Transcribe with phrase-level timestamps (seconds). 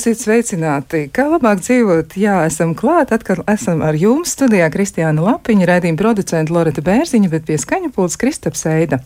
[0.00, 1.00] Esiet sveicināti!
[1.12, 2.14] Kā labāk dzīvot?
[2.16, 7.44] Jā, esam klāt, atkal esam ar jums studijā Kristiāna Lapiņa, raidījuma producenta Loreta Bērziņa, bet
[7.44, 9.02] pie skaņa pults Kristaps Eida.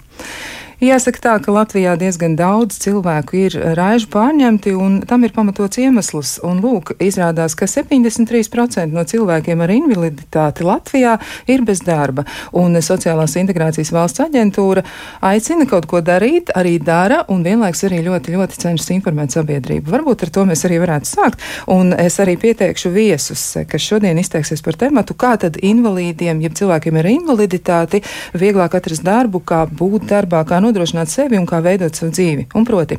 [0.85, 6.35] Jāsaka tā, ka Latvijā diezgan daudz cilvēku ir raižu pārņemti, un tam ir pamatots iemesls.
[6.45, 11.15] Un, lūk, izrādās, ka 73% no cilvēkiem ar invaliditāti Latvijā
[11.49, 14.83] ir bez darba, un Sociālās integrācijas valsts aģentūra
[15.25, 19.89] aicina kaut ko darīt, arī dara, un vienlaiks arī ļoti, ļoti cenšas informēt sabiedrību.
[19.95, 24.61] Varbūt ar to mēs arī varētu sākt, un es arī pieteikšu viesus, kas šodien izteiksies
[24.61, 28.05] par tematu, kā tad invalīdiem, ja cilvēkiem ir invaliditāti,
[28.37, 30.74] vieglāk atrast darbu, kā būt darbā, kā nodrošināt
[31.07, 32.49] sevi un kā veidot savu dzīvi.
[32.55, 32.99] Un proti,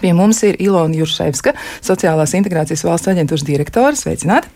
[0.00, 3.96] Pie mums ir Ilona Jurševska, Sociālās integrācijas valsts aģentūras direktore.
[3.96, 4.50] Sveicināti!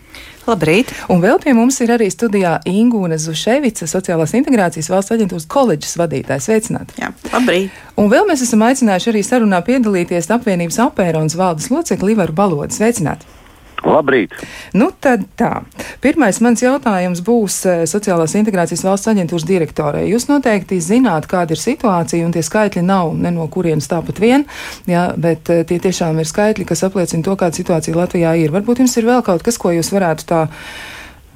[0.48, 0.90] Labrīt!
[1.12, 6.44] Un vēl pie mums ir arī studijā Ingūna Zuševica, Sociālās integrācijas valsts aģentūras koledžas vadītāja.
[6.44, 6.98] Sveicināti!
[7.00, 7.76] Jā, labrīt!
[8.00, 12.74] Un vēl mēs esam aicinājuši arī sarunā piedalīties apvienības apērons valdes locekli Ivaru Balodu.
[12.76, 13.39] Sveicināti!
[13.86, 14.34] Labrīt!
[14.76, 15.62] Nu, tad tā.
[16.04, 20.04] Pirmais mans jautājums būs eh, Sociālās integrācijas valsts aģentūras direktorei.
[20.10, 24.44] Jūs noteikti zināt, kāda ir situācija, un tie skaitļi nav ne no kurienes tāpat vien,
[24.90, 28.52] jā, bet eh, tie tiešām ir skaitļi, kas apliecina to, kāda situācija Latvijā ir.
[28.52, 30.44] Varbūt jums ir vēl kaut kas, ko jūs varētu tā.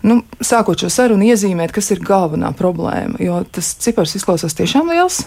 [0.05, 5.22] Nu, sākot šo sarunu, iezīmēt, kas ir galvenā problēma, jo tas cipars izklausās tiešām liels,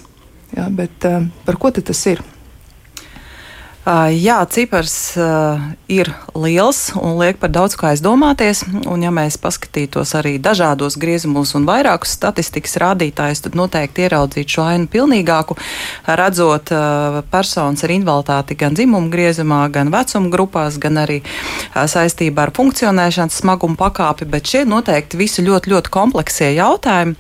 [0.54, 2.22] jā, bet uh, par ko tas ir?
[3.88, 5.16] Jā, cipars
[5.88, 8.66] ir liels un liek par daudz ko aizdomāties.
[8.84, 14.66] Un, ja mēs paskatītos arī dažādos griezumos un vairākus statistikas rādītājus, tad noteikti ieraudzītu šo
[14.74, 15.56] ainu pilnīgāku,
[16.20, 16.74] redzot
[17.32, 21.22] personas ar invaliditāti gan dzimumu griezumā, gan vecuma grupās, gan arī
[21.72, 24.28] saistībā ar funkcionēšanas smagumu pakāpi.
[24.28, 27.16] Bet šie noteikti visi ļoti, ļoti kompleksie jautājumi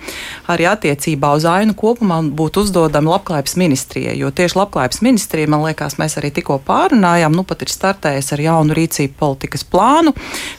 [0.52, 4.20] arī attiecībā uz ainu kopumā būtu uzdodami labklājības ministrijai.
[4.20, 8.34] Jo tieši labklājības ministrija, man liekas, mēs arī tikko tikko pārunājām, nu pat ir startējis
[8.34, 10.14] ar jaunu rīcību politikas plānu,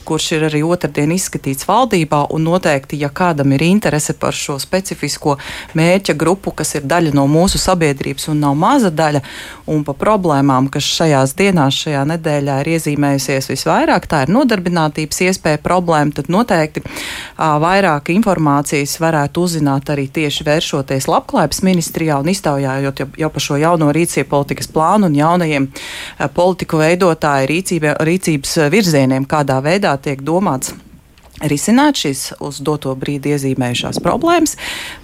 [0.05, 2.29] kurš ir arī otrdien izskatīts valdībā.
[2.39, 5.39] Noteikti, ja kādam ir interese par šo specifisko
[5.75, 9.21] mērķa grupu, kas ir daļa no mūsu sabiedrības un nav maza daļa,
[9.67, 15.61] un pa problēmām, kas šajās dienās, šajā nedēļā ir iezīmējusies visvairāk, tā ir nodarbinātības iespēja
[15.63, 16.85] problēma, tad noteikti
[17.37, 23.47] ā, vairāk informācijas varētu uzzināt arī tieši vēršoties labklājības ministrijā un iztaujājot jau, jau par
[23.49, 25.69] šo jauno rīcību politikas plānu un jaunajiem
[26.35, 30.75] politiku veidotāju rīcība, rīcības virzieniem, kādā veidā tiek domāts
[31.51, 34.57] risināt šīs uz doto brīdi iezīmējušās problēmas.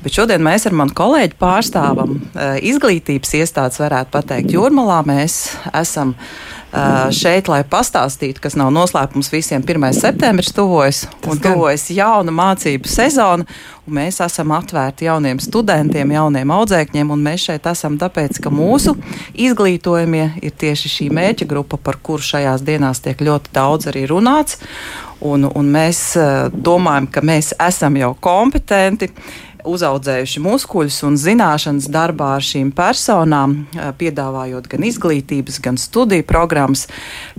[0.02, 5.02] Bet šodien mēs ar manu kolēģi pārstāvam eh, izglītības iestādes, varētu pateikt, jūrmalā.
[5.08, 6.14] Mēs esam
[6.74, 9.62] Uh, šeit, lai pastāstītu, kas nav noslēpums visiem.
[9.62, 9.84] 1.
[9.94, 13.46] septembris tuvojas un tuvojas jauna mācību sezona,
[13.86, 18.96] mēs esam atvērti jauniem studentiem, jauniem audzēkņiem, un mēs šeit esam tāpēc, ka mūsu
[19.38, 24.58] izglītojumie ir tieši šī mērķa grupa, par kuru šajās dienās tiek ļoti daudz arī runāts,
[25.20, 29.10] un, un mēs uh, domājam, ka mēs esam jau kompetenti
[29.64, 33.56] uzaudzējuši muskuļus un zināšanas darbā ar šīm personām,
[34.00, 36.86] piedāvājot gan izglītības, gan studiju programmas,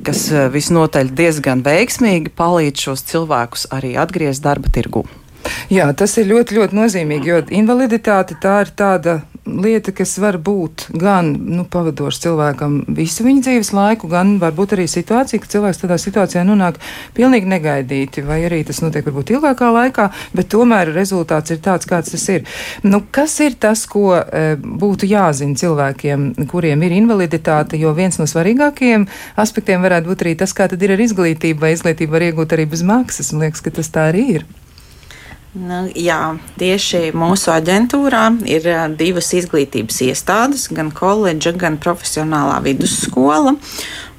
[0.05, 5.05] kas visnotaļ diezgan veiksmīgi palīdz šos cilvēkus arī atgriezt darba tirgū.
[5.69, 10.88] Jā, tas ir ļoti, ļoti nozīmīgi, jo invaliditāte tā ir tāda lieta, kas var būt
[10.97, 15.97] gan nu, pavadoša cilvēkam visu viņa dzīves laiku, gan varbūt arī situācija, ka cilvēks tādā
[16.01, 16.79] situācijā nonāk
[17.17, 22.13] pilnīgi negaidīti, vai arī tas notiek varbūt ilgākā laikā, bet tomēr rezultāts ir tāds, kāds
[22.16, 22.44] tas ir.
[22.84, 28.28] Nu, kas ir tas, ko e, būtu jāzina cilvēkiem, kuriem ir invaliditāte, jo viens no
[28.29, 29.07] svarīgākajiem
[29.41, 32.69] aspektiem varētu būt arī tas, kā tad ir ar izglītību, vai izglītību var iegūt arī
[32.73, 34.47] bez maksas, un liekas, ka tas tā arī ir.
[35.55, 38.66] Nu, jā, tieši mūsu aģentūrā ir
[38.99, 43.55] divas izglītības iestādes, gan koledža, gan profesionālā vidusskola.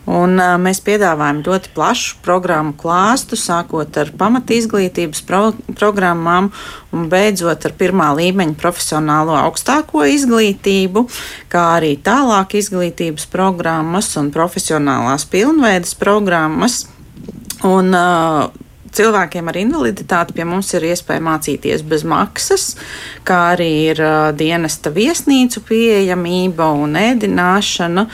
[0.07, 5.41] Un, uh, mēs piedāvājam ļoti plašu programmu klāstu, sākot ar pamatizglītības pro
[5.77, 6.53] programmām
[6.95, 11.05] un beidzot ar pirmā līmeņa profesionālo augstāko izglītību,
[11.53, 16.85] kā arī tālāk izglītības programmas un profesionālās pilnveidas programmas.
[17.67, 22.67] Un, uh, cilvēkiem ar invaliditāti pie mums ir iespēja mācīties bez maksas,
[23.27, 28.07] kā arī ir uh, dienesta viesnīcu pieejamība un ēdināšana.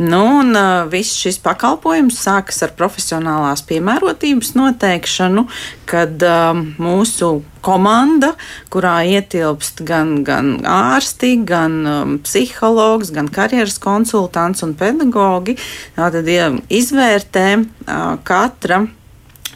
[0.00, 5.46] Nu, un uh, viss šis pakalpojums sākas ar profesionālās piemērotības noteikšanu,
[5.90, 7.30] kad um, mūsu
[7.64, 8.34] komanda,
[8.72, 15.56] kurā ietilpst gan, gan ārsti, gan um, psihologs, gan karjeras konsultants un pedagogi,
[15.96, 18.84] tad ja, izvērtē uh, katra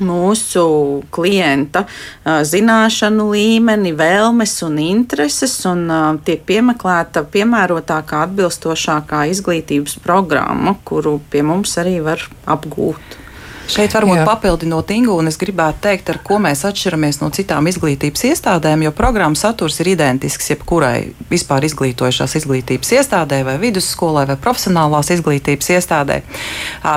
[0.05, 0.65] mūsu
[1.15, 1.85] klienta
[2.25, 5.87] zināšanu līmeni, vēlmes un intereses, un
[6.27, 13.19] tiek piemeklēta piemērotākā, atbilstošākā izglītības programma, kuru pie mums arī var apgūt.
[13.69, 14.25] Šeit varbūt Jā.
[14.25, 18.93] papildinot Ingu, un es gribētu teikt, ar ko mēs atšķiramies no citām izglītības iestādēm, jo
[18.97, 26.23] programmas saturs ir identisks jebkurai vispār izglītojušās izglītības iestādē, vai vidusskolai, vai profesionālās izglītības iestādē.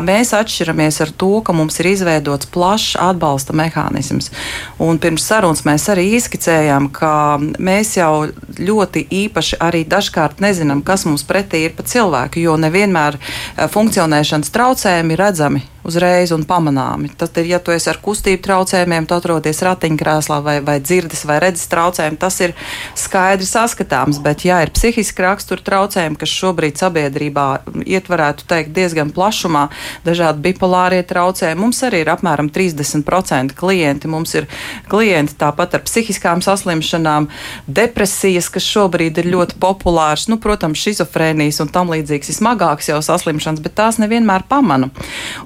[0.08, 4.32] Mēs atšķiramies ar to, ka mums ir izveidots plašs atbalsta mehānisms.
[4.80, 7.14] Un pirms sarunas mēs arī izskicējām, ka
[7.60, 8.30] mēs jau
[8.62, 13.20] ļoti īpaši arī dažkārt nezinām, kas mums pretī ir pa cilvēku, jo nevienmēr
[13.76, 17.10] funkcionēšanas traucējumi ir redzami uzreiz un pamanāmi.
[17.18, 21.40] Tad, ir, ja tu esi ar kustību traucējumiem, tu atrodies ratiņkrēslā vai, vai dzirdes vai
[21.42, 22.54] redzes traucējumi, tas ir
[22.98, 24.22] skaidri saskatāms.
[24.24, 27.48] Bet, ja ir psihiski rakstura traucējumi, kas šobrīd sabiedrībā
[27.86, 29.68] ietvarētu teikt diezgan plašumā,
[30.06, 34.12] dažādi bipolārie traucējumi, mums arī ir apmēram 30% klienti.
[34.12, 34.48] Mums ir
[34.92, 37.30] klienti tāpat ar psihiskām saslimšanām,
[37.66, 43.02] depresijas, kas šobrīd ir ļoti populārs, nu, protams, šizofrēnijas un tam līdzīgas ir smagākas jau
[43.06, 44.92] saslimšanas, bet tās nevienmēr pamana.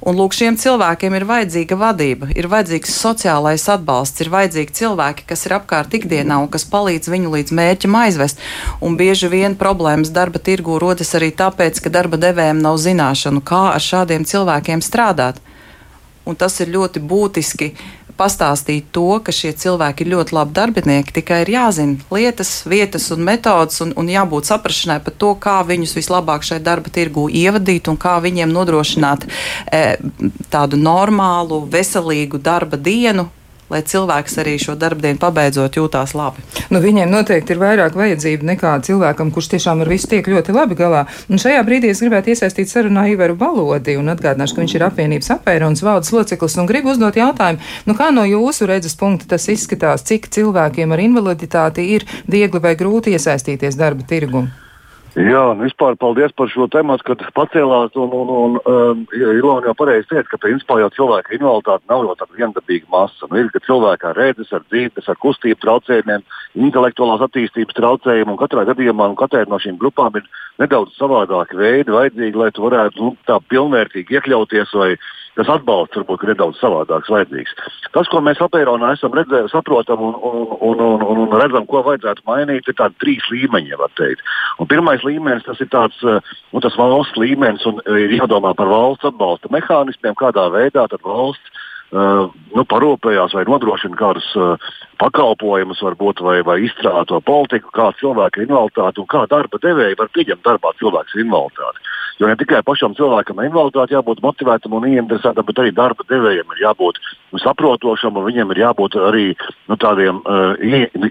[0.01, 5.45] Un, lūk, šiem cilvēkiem ir vajadzīga vadība, ir vajadzīgs sociālais atbalsts, ir vajadzīgi cilvēki, kas
[5.45, 8.41] ir apkārt ikdienā un kas palīdz viņu līdz mērķim aizvest.
[8.81, 13.75] Un bieži vien problēmas darba tirgu rodas arī tāpēc, ka darba devējiem nav zināšanu, kā
[13.75, 15.37] ar šādiem cilvēkiem strādāt.
[16.25, 17.75] Un tas ir ļoti būtiski
[18.19, 23.23] pastāstīt to, ka šie cilvēki ir ļoti labi darbinieki, tikai ir jāzina lietas, vietas un
[23.27, 27.99] metodas, un, un jābūt saprašanai par to, kā viņus vislabāk šai darba tirgū ievadīt un
[28.01, 29.83] kā viņiem nodrošināt e,
[30.53, 33.29] tādu normālu, veselīgu darba dienu,
[33.69, 36.43] lai cilvēks arī šo darbdienu pabeidzot jūtās labi.
[36.73, 40.77] Nu, viņiem noteikti ir vairāk vajadzību nekā cilvēkam, kurš tiešām ar visu tiek ļoti labi
[40.79, 41.05] galā.
[41.29, 45.31] Un šajā brīdī es gribētu iesaistīt sarunā Iveru Balodi un atgādināšu, ka viņš ir apvienības
[45.37, 50.05] apērunas valdes loceklis un gribu uzdot jautājumu, nu kā no jūsu redzes punkta tas izskatās,
[50.05, 54.47] cik cilvēkiem ar invaliditāti ir viegli vai grūti iesaistīties darba tirgu?
[55.15, 57.93] Jā, vispār paldies par šo tēmu, kad pacēlāt.
[57.95, 62.15] Un, un, un um, Ilona jau pareizi teica, ka principā jau cilvēka invaliditāte nav jau
[62.19, 63.29] tāda viendabīga masa.
[63.31, 66.25] Nu, ir cilvēki ar redzes, ar dzīves, ar kustību traucējumiem,
[66.67, 68.35] intelektuālās attīstības traucējumiem.
[68.43, 70.27] Katrā gadījumā un katrai no šīm grupām ir
[70.59, 74.97] nedaudz savādāki veidi vajadzīgi, lai tu varētu nu, tā pilnvērtīgi iekļauties vai
[75.35, 77.53] tas atbalsts varbūt ir nedaudz savādāks vajadzīgs.
[77.95, 82.25] Tas, ko mēs apēronā esam redzējuši, saprotam un, un, un, un, un redzam, ko vajadzētu
[82.29, 84.23] mainīt, ir tādi trīs līmeņi, var teikt.
[84.59, 89.11] Un pirmais līmenis tas ir tāds, nu, tas valsts līmenis un ir jādomā par valsts
[89.11, 96.23] atbalsta mehānismiem, kādā veidā tad valsts Uh, nu, parūpējās vai nodrošina kādus uh, pakalpojumus, varbūt,
[96.25, 100.41] vai, vai izstrādā to politiku, kā cilvēka ir invaliditāte un kā darba devēji var pieņemt
[100.43, 101.85] darbā cilvēku invaliditāti.
[102.19, 106.53] Jo ne tikai pašam cilvēkam ar invaliditāti jābūt motivētam un ieinteresētam, bet arī darba devējiem
[106.55, 106.99] ir jābūt
[107.43, 109.25] saprotošam un viņiem ir jābūt arī
[109.67, 110.55] nu, tādiem, uh,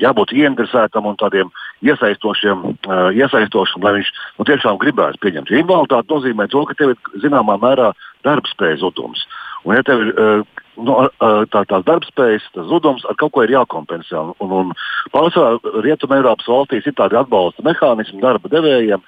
[0.00, 1.52] jābūt ieinteresētam un tādiem
[1.84, 5.52] iesaistošiem, uh, iesaistošam, lai viņš nu, tiešām gribētu pieņemt.
[5.52, 7.92] Invaliditāte nozīmē to, ka tev ir zināmā mērā
[8.24, 9.26] darbspējas zudums.
[9.64, 10.14] Un, ja tev ir
[10.80, 10.96] nu,
[11.52, 14.24] tā, tās darbspējas, tas zudums ar kaut ko ir jākompensē.
[14.42, 14.72] Un, un
[15.14, 19.04] pārsvarā Rietumē Eiropas valstīs ir tādi atbalsta mehānismi darba devējiem,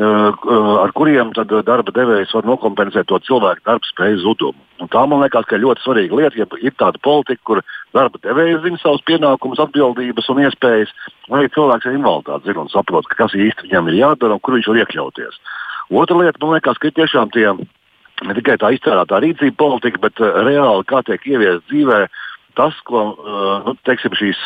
[0.00, 4.58] ar kuriem darba devējs var nokompensēt to cilvēku darbspēju zudumu.
[4.80, 7.60] Un tā man liekas, ka ļoti svarīga lieta, ja ir tāda politika, kur
[7.92, 10.94] darba devējs zina savus pienākumus, atbildības un iespējas,
[11.28, 14.56] un arī cilvēks ar invaliditāti zina un saprot, kas īsti viņam ir jādara un kur
[14.56, 15.38] viņš var iekļauties.
[15.92, 17.46] Otra lieta, man liekas, ka ir tiešām tie
[18.22, 22.06] ne tikai tā izstrādātā rīcība politika, bet uh, reāli kā tiek ieviest dzīvē
[22.56, 23.02] tas, ko
[23.66, 24.40] nu, teiksim, šīs,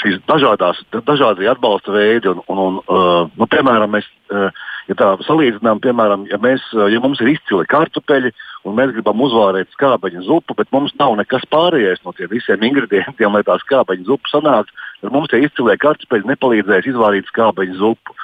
[0.00, 2.30] šīs dažādās, dažādie atbalsta veidi.
[2.30, 4.50] Un, un, un, uh, nu, piemēram, mēs, uh,
[4.90, 8.32] ja tā salīdzinām, piemēram, ja, mēs, uh, ja mums ir izcili kartupeļi
[8.64, 13.36] un mēs gribam uzvārēt skābeņu zupu, bet mums nav nekas pārējais no tiem visiem ingredientiem,
[13.36, 18.16] lai tā skābeņu zupa sanāktu, tad mums tie izcilie kartupeļi nepalīdzēs izvārīt skābeņu zupu.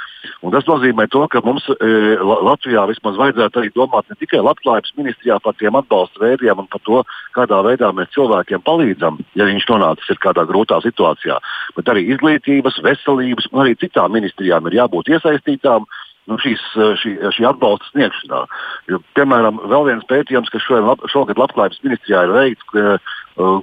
[0.44, 1.88] Un tas nozīmē, to, ka mums e,
[2.20, 6.82] Latvijā vismaz vajadzētu arī domāt ne tikai labklājības ministrijā par tiem atbalsta veidiem un par
[6.88, 7.02] to,
[7.36, 11.40] kādā veidā mēs cilvēkiem palīdzam, ja viņš nonācis kādā grūtā situācijā,
[11.76, 15.88] bet arī izglītības, veselības un arī citām ministrijām ir jābūt iesaistītām
[16.30, 16.62] nu, šīs,
[17.00, 18.42] šī, šī atbalsta sniegšanā.
[18.92, 23.08] Jo, piemēram, vēl viens pētījums, kas šogad Labklājības ministrijā ir veikts,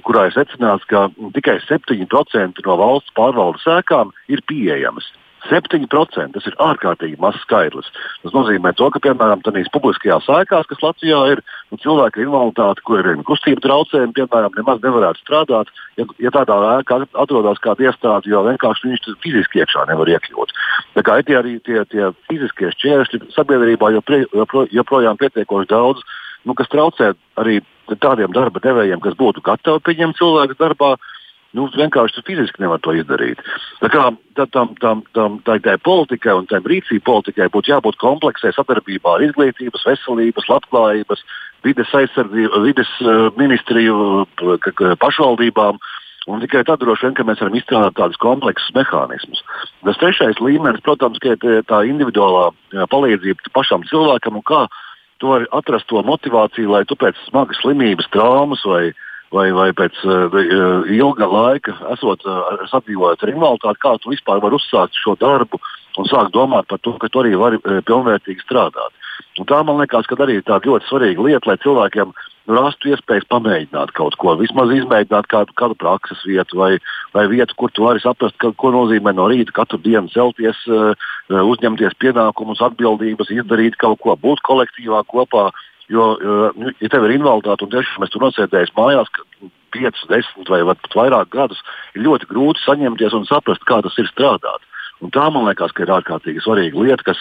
[0.06, 5.06] kurā ir secināts, ka tikai 7% no valsts pārvaldes sēkām ir pieejamas.
[5.46, 7.88] 7% tas ir ārkārtīgi mazs skaitlis.
[8.24, 12.84] Tas nozīmē, to, ka, piemēram, tādās publiskajās sēkās, kas Latvijā ir, nu, cilvēki ar invaliditāti,
[12.88, 18.32] kuriem ir kustību traucējumi, piemēram, nemaz nevarētu strādāt, ja, ja tādā ēkā atrodas kāda iestāde,
[18.32, 20.54] jo vienkārši viņš fiziski iekšā nevar iekļūt.
[20.98, 26.02] Tā kā ir tie arī tie, tie fiziskie šķēršļi sabiedrībā jopre, jopro, joprojām pietiekoši daudz
[26.48, 27.60] nu, kas traucē arī
[28.02, 30.96] tādiem darba devējiem, kas būtu gatavi pieņemt cilvēku darbā.
[31.56, 33.40] Nu, vienkārši fiziski nevar to izdarīt.
[33.80, 34.02] Tā kā
[34.36, 39.24] tam, tam, tam, tā, tā politikai un tā rīcība politikai būtu jābūt kompleksai sadarbībā ar
[39.24, 41.24] izglītības, veselības, labklājības,
[41.64, 44.26] vides aizsardzību, vides uh, ministriju,
[45.00, 45.80] pašvaldībām.
[46.28, 49.40] Un tikai tad droši vien mēs varam izstrādāt tādus kompleksus mehānismus.
[49.86, 52.50] Tas trešais līmenis, protams, ir tā individuālā
[52.92, 54.66] palīdzība pašam cilvēkam un kā
[55.24, 58.92] vari atrast to motivāciju, lai tu pēc smagas slimības, traumas vai,
[59.34, 60.38] vai, vai pēc uh,
[60.92, 65.60] ilga laika, esot uh, sadzīvojot ar invaliditāti, kā tu vispār vari uzsākt šo darbu
[65.98, 68.96] un sākt domāt par to, ka tu arī vari uh, pilnvērtīgi strādāt.
[69.38, 72.14] Un tā man liekas, ka arī ir tāda ļoti svarīga lieta, lai cilvēkiem
[72.48, 76.70] rastu iespējas pamēģināt kaut ko, vismaz izmēģināt kādu, kādu prakses vietu vai,
[77.12, 80.94] vai vietu, kur tu vari saprast, ka, ko nozīmē no rīta katru dienu celties, uh,
[81.28, 85.50] uzņemties pienākumus, atbildības, izdarīt kaut ko, būt kolektīvā kopā.
[85.88, 89.12] Jo, uh, ja tev ir invaliditāte un tiešām es tur nosēdēju mājās,
[89.76, 91.60] 5, 10 vai pat vairāk gadus,
[91.96, 94.64] ir ļoti grūti saņemties un saprast, kā tas ir strādāt.
[94.98, 97.20] Un tā man liekas, ka ir ārkārtīgi svarīga lieta, kas,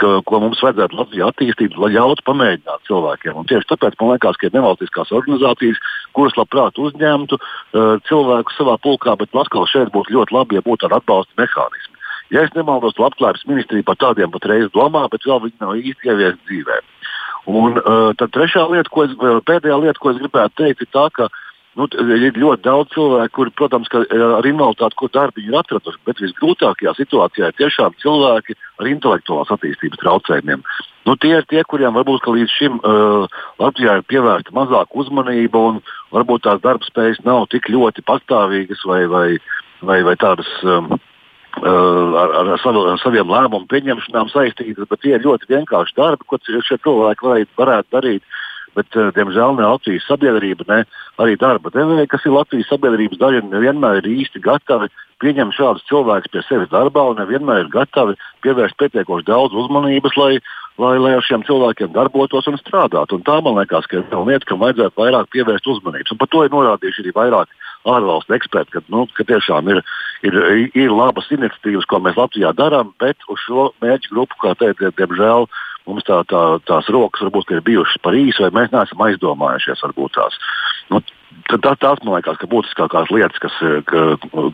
[0.00, 3.36] ka, ko mums vajadzētu Latvijā attīstīt, lai ļautu pamēģināt cilvēkiem.
[3.36, 5.82] Un tieši tāpēc man liekas, ka ir nevalstiskās organizācijas,
[6.16, 10.86] kuras labprāt uzņemtu uh, cilvēku savā pulkā, bet atkal šeit būtu ļoti labi, ja būtu
[10.86, 12.00] tādi atbalsta mehānismi.
[12.32, 16.48] Ja es nemaldos, Labklājības ministrija par tādiem patreiz domā, bet vēl viņi nav īsti ieviesti
[16.48, 16.80] dzīvē.
[17.48, 19.14] Un uh, tad trešā lieta, ko es,
[19.48, 21.30] pēdējā lieta, ko es gribētu teikt, ir tā, ka
[21.78, 26.18] Nu, ir ļoti daudz cilvēku, kuri, protams, eh, ar invaliditāti, ko darbu ir atraduši, bet
[26.18, 30.64] visgrūtākajā situācijā ir tiešām cilvēki ar intelektuālās attīstības traucējumiem.
[31.06, 33.30] Nu, tie ir tie, kuriem varbūt līdz šim uh,
[33.62, 35.78] Latvijā ir pievērsta mazāk uzmanība un
[36.10, 39.28] varbūt tās darbspējas nav tik ļoti pastāvīgas vai, vai,
[39.80, 40.50] vai, vai tādas.
[40.66, 40.98] Um,
[41.62, 46.38] ar, ar, savu, ar saviem lēmumu pieņemšanām saistītas, bet tie ir ļoti vienkārši darbi, ko
[46.44, 48.38] šie cilvēki varētu, varētu darīt
[48.78, 50.78] bet, diemžēl, ne Latvijas sabiedrība, ne
[51.22, 54.90] arī darba devēja, kas ir Latvijas sabiedrības daļa, nevienmēr ir īsti gatavi
[55.22, 58.14] pieņemt šādus cilvēkus pie sevis darbā un nevienmēr ir gatavi
[58.46, 60.32] pievērst pietiekoši daudz uzmanības, lai,
[60.78, 63.18] lai, lai ar šiem cilvēkiem darbotos un strādātu.
[63.18, 66.14] Un tā man liekas, ka ir viena lieta, kam vajadzētu vairāk pievērst uzmanības.
[66.14, 67.56] Un par to ir norādījuši arī vairāk
[67.86, 69.82] ārvalstu eksperti, ka, nu, ka tiešām ir,
[70.26, 70.38] ir,
[70.74, 75.46] ir labas iniciatīvas, ko mēs Latvijā darām, bet uz šo mērķu grupu, kā teikt, diemžēl
[75.88, 80.18] mums tā, tā, tās rokas varbūt ir bijušas par īsu, vai mēs neesam aizdomājušies varbūt
[80.18, 80.36] tās.
[80.92, 81.00] Nu,
[81.48, 83.56] tā, tās man liekas, ka būtiskākās lietas, kas,
[83.88, 84.04] ka,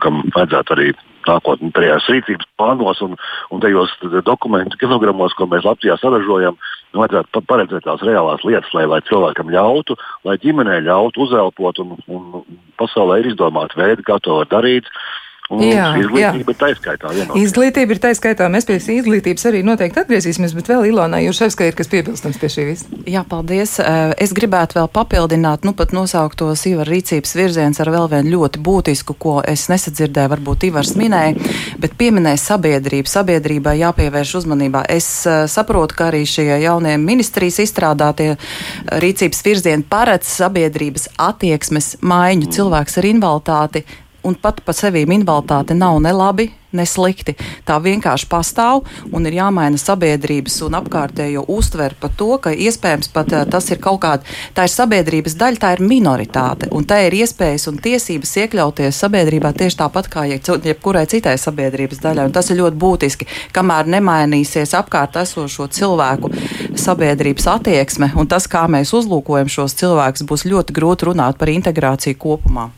[0.03, 0.93] kam vajadzētu arī
[1.25, 3.15] nākotnē, tajās rīcības plānos un,
[3.51, 3.93] un tajos
[4.27, 6.57] dokumentu kilogramos, ko mēs Latvijā saražojam,
[6.93, 11.95] nu, vajadzētu paredzēt tās reālās lietas, lai, lai cilvēkam ļautu, lai ģimenei ļautu uzelpot un,
[12.07, 14.89] un pasaulē ir izdomāti veidi, kā to var darīt.
[14.89, 16.31] Un jā, izglītība jā.
[16.53, 17.09] ir taiskaitā.
[17.13, 17.37] Vienot.
[17.37, 18.47] Izglītība ir taiskaitā.
[18.49, 22.65] Mēs pie izglītības arī noteikti atgriezīsimies, bet vēl Ilona Jurševska ir kas piebilstams pie šī
[22.69, 22.89] visa.
[23.09, 23.75] Jā, paldies.
[24.21, 29.17] Es gribētu vēl papildināt, nu pat nosauktos Ivar rīcības virziens ar vēl vienu ļoti būtisku,
[29.21, 31.35] ko es nesadzirdēju, varbūt Ivars minēja,
[31.81, 33.11] bet pieminēja sabiedrību.
[33.11, 34.85] Sabiedrībai jāpievērš uzmanībā.
[34.89, 35.09] Es
[35.53, 38.31] saprotu, ka arī šie jaunie ministrijas izstrādātie
[39.03, 42.49] rīcības virzieni paredz sabiedrības attieksmes maiņu.
[42.55, 43.85] Cilvēks ar invaliditāti
[44.25, 47.35] un pat par sevi invaliditāte nav ne labi, ne slikti.
[47.65, 48.83] Tā vienkārši pastāv
[49.15, 53.81] un ir jāmaina sabiedrības un apkārtējo uztveri par to, ka iespējams pat eh, tas ir
[53.83, 58.35] kaut kāda, tā ir sabiedrības daļa, tā ir minoritāte, un tā ir iespējas un tiesības
[58.43, 62.29] iekļauties sabiedrībā tieši tāpat kā jebkurai citai sabiedrības daļai.
[62.29, 66.31] Un tas ir ļoti būtiski, kamēr nemainīsies apkārt esošo cilvēku
[66.79, 72.19] sabiedrības attieksme un tas, kā mēs uzlūkojam šos cilvēkus, būs ļoti grūti runāt par integrāciju
[72.19, 72.71] kopumā.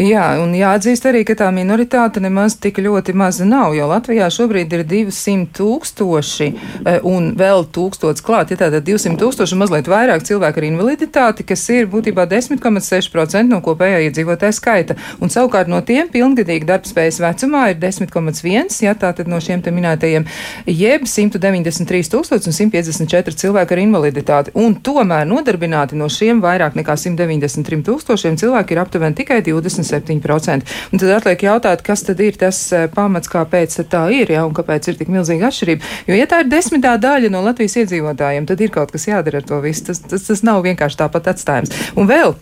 [0.00, 4.72] Jā, un jāatzīst arī, ka tā minoritāte nemaz tik ļoti maza nav, jo Latvijā šobrīd
[4.72, 8.52] ir 200 tūkstoši eh, un vēl tūkstots klāt.
[8.54, 14.02] Ja tātad 200 tūkstoši mazliet vairāk cilvēku ar invaliditāti, kas ir būtībā 10,6% no kopējā
[14.08, 14.96] iedzīvotāja skaita.
[15.20, 20.26] Un savukārt no tiem pilngadīgi darbspējas vecumā ir 10,1, ja tātad no šiem te minētajiem,
[20.70, 24.56] jeb 193 tūkstoši un 154 cilvēku ar invaliditāti.
[24.58, 30.76] Un tomēr nodarbināti no šiem vairāk nekā 193 tūkstošiem cilvēku ir aptuveni tikai tikai 27%.
[30.92, 34.54] Un tad atliek jautāt, kas tad ir tas eh, pamats, kāpēc tā ir, ja, un
[34.56, 35.92] kāpēc ir tik milzīga atšķirība.
[36.10, 39.48] Jo, ja tā ir desmitā daļa no Latvijas iedzīvotājiem, tad ir kaut kas jādara ar
[39.48, 39.88] to visu.
[39.90, 41.74] Tas, tas, tas nav vienkārši tāpat atstājums.
[41.98, 42.36] Un vēl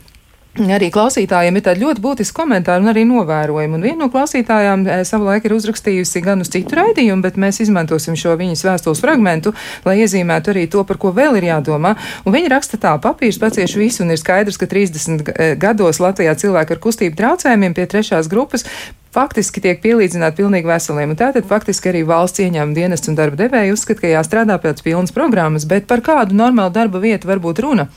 [0.59, 3.77] Arī klausītājiem ir tādi ļoti būtiski komentāri un arī novērojumi.
[3.79, 8.17] Un viena no klausītājām e, savulaik ir uzrakstījusi gan uz citu raidījumu, bet mēs izmantosim
[8.19, 9.55] šo viņas vēstules fragmentu,
[9.87, 11.95] lai iezīmētu arī to, par ko vēl ir jādomā.
[12.27, 16.35] Un viņa raksta tā, papīrs pacieš visu, un ir skaidrs, ka 30 e, gados Latvijā
[16.43, 18.67] cilvēki ar kustību traucējumiem pie trešās grupas
[19.15, 21.15] faktiski tiek pielīdzināti pilnīgi veseliem.
[21.19, 25.67] Tātad faktiski arī valsts ieņēmuma dienests un darba devēja uzskata, ka jāstrādā pēc pilnas programmas,
[25.67, 27.91] bet par kādu normālu darba vietu var būt runa?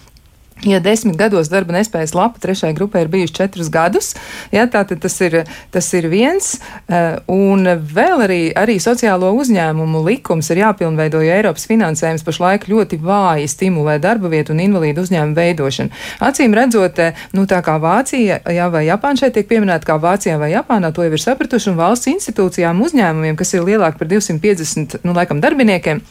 [0.63, 4.13] Ja desmit gados darba nespējas lapa trešajai grupai ir bijuši četrus gadus,
[4.53, 5.41] ja, tātad tas ir,
[5.74, 6.53] tas ir viens.
[6.88, 13.01] Eh, un vēl arī, arī sociālo uzņēmumu likums ir jāpilnveido, jo Eiropas finansējums pašlaik ļoti
[13.03, 16.01] vāji stimulē darba vietu un invalīdu uzņēmumu veidošanu.
[16.24, 20.39] Acīm redzot, eh, nu tā kā Vācija jā, vai Japāna šeit tiek pieminēta kā Vācijā
[20.39, 25.01] vai Japānā, to jau ir sapratuši, un valsts institūcijām uzņēmumiem, kas ir lielāki par 250,
[25.03, 26.05] nu, laikam, darbiniekiem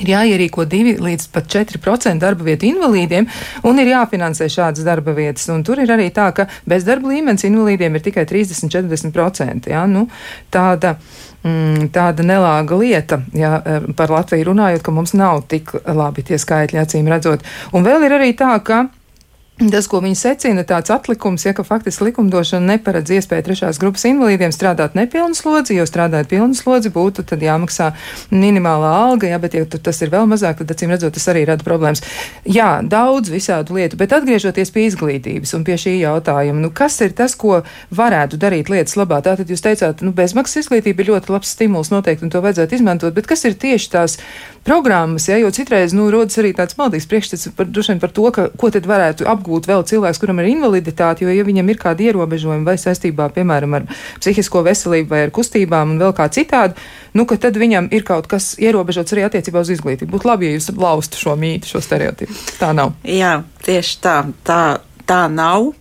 [0.00, 3.26] Ir jāierīko 2 līdz pat 4% darba vietu invalīdiem,
[3.68, 5.44] un ir jāfinansē šādas darba vietas.
[5.52, 9.68] Un tur ir arī tā, ka bezdarba līmenis invalīdiem ir tikai 30-40%.
[9.68, 9.84] Ja?
[9.90, 10.06] Nu,
[10.54, 10.94] tāda,
[11.44, 13.58] mm, tāda nelāga lieta, ja
[13.98, 17.44] par Latviju runājot, ka mums nav tik labi tie skaitļi, acīm redzot.
[17.76, 18.86] Un vēl ir arī tā, ka
[19.60, 24.50] Tas, ko viņi secina, tāds atlikums, ja ka faktiski likumdošana neparedz iespēju trešās grupas invalīdiem
[24.50, 27.90] strādāt nepilnu slodzi, jo strādājot pilnu slodzi būtu jāmaksā
[28.32, 31.62] minimālā alga, ja, bet ja tas ir vēl mazāk, tad acīm redzot, tas arī rada
[31.66, 32.00] problēmas.
[32.48, 37.12] Jā, daudz visādu lietu, bet atgriežoties pie izglītības un pie šī jautājuma, nu kas ir
[37.14, 37.60] tas, ko
[37.92, 39.20] varētu darīt lietas labā?
[39.22, 43.14] Tātad jūs teicāt, nu bezmaksas izglītība ir ļoti labs stimuls noteikti un to vajadzētu izmantot,
[43.14, 44.18] bet kas ir tieši tās
[44.64, 47.70] programmas, ja, jo citreiz, nu, rodas arī tāds maldīgs priekšstats par,
[48.02, 51.68] par to, ka, ko tad varētu apgūt vēl cilvēks, kuram ir invaliditāte, jo, ja viņam
[51.72, 53.88] ir kādi ierobežojumi vai saistībā, piemēram, ar
[54.22, 56.78] psihisko veselību vai ar kustībām un vēl kā citādi,
[57.18, 60.12] nu, ka tad viņam ir kaut kas ierobežots arī attiecībā uz izglītību.
[60.14, 62.38] Būtu labi, ja jūs laustu šo mītu, šo stereotipu.
[62.60, 62.94] Tā nav.
[63.04, 64.16] Jā, tieši tā.
[64.46, 64.62] Tā,
[65.08, 65.72] tā nav.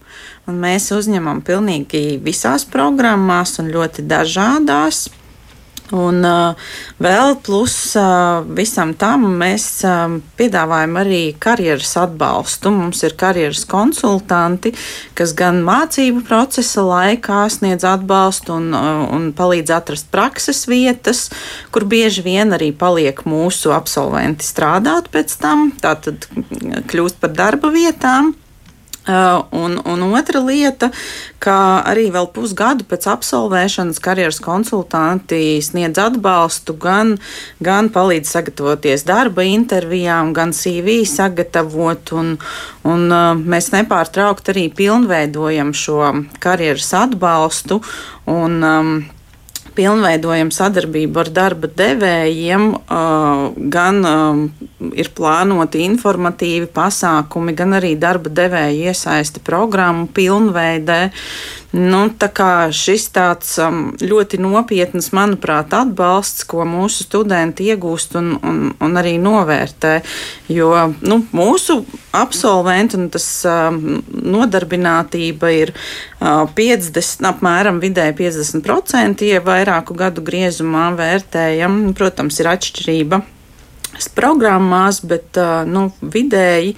[0.50, 5.06] Un mēs uzņemam pilnīgi visās programmās un ļoti dažādās.
[5.96, 6.24] Un
[7.02, 7.76] vēl plus
[8.56, 9.66] visam tam mēs
[10.40, 12.72] piedāvājam arī karjeras atbalstu.
[12.76, 14.74] Mums ir karjeras konsultanti,
[15.18, 21.28] kas gan mācību procesa laikā sniedz atbalstu un, un palīdz atrast prakses vietas,
[21.72, 26.30] kur bieži vien arī paliek mūsu absolventi strādāt pēc tam, tātad
[26.92, 28.34] kļūst par darba vietām.
[29.02, 30.92] Uh, un, un otra lieta,
[31.42, 37.16] ka arī vēl pusgadu pēc absolvēšanas karjeras konsultanti sniedz atbalstu, gan,
[37.66, 42.14] gan palīdz sagatavoties darba intervijām, gan CV sagatavot.
[42.14, 42.36] Un,
[42.86, 47.82] un uh, mēs nepārtraukt arī pilnveidojam šo karjeras atbalstu.
[48.30, 48.94] Un, um,
[49.76, 52.68] pilnveidojam sadarbību ar darba devējiem,
[53.74, 54.02] gan
[54.92, 61.02] ir plānoti informatīvi pasākumi, gan arī darba devēja iesaista programmu pilnveidē.
[61.72, 62.02] Nu,
[62.76, 69.14] šis tāds um, ļoti nopietns, manuprāt, atbalsts, ko mūsu studenti iegūst un, un, un arī
[69.22, 69.94] novērtē.
[70.52, 71.78] Jo nu, mūsu
[72.12, 80.90] absolventi un tas um, nodarbinātība ir uh, 50, apmēram vidēji 50%, ja vairāku gadu griezumā
[81.00, 81.94] vērtējam.
[81.96, 83.22] Protams, ir atšķirība
[84.18, 86.76] programmās, bet uh, nu, vidēji.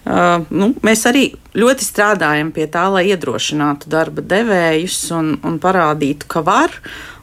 [0.00, 6.28] Uh, nu, mēs arī ļoti strādājam pie tā, lai iedrošinātu darba devējus un, un parādītu,
[6.30, 6.72] ka var.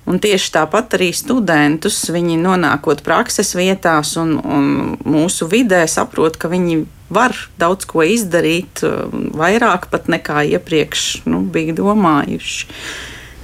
[0.08, 4.70] Un tieši tāpat arī studentus, viņi nonākot prakses vietās un, un
[5.04, 8.84] mūsu vidē, saprot, ka viņi var daudz ko izdarīt,
[9.36, 12.70] vairāk pat nekā iepriekš nu, bija domājuši.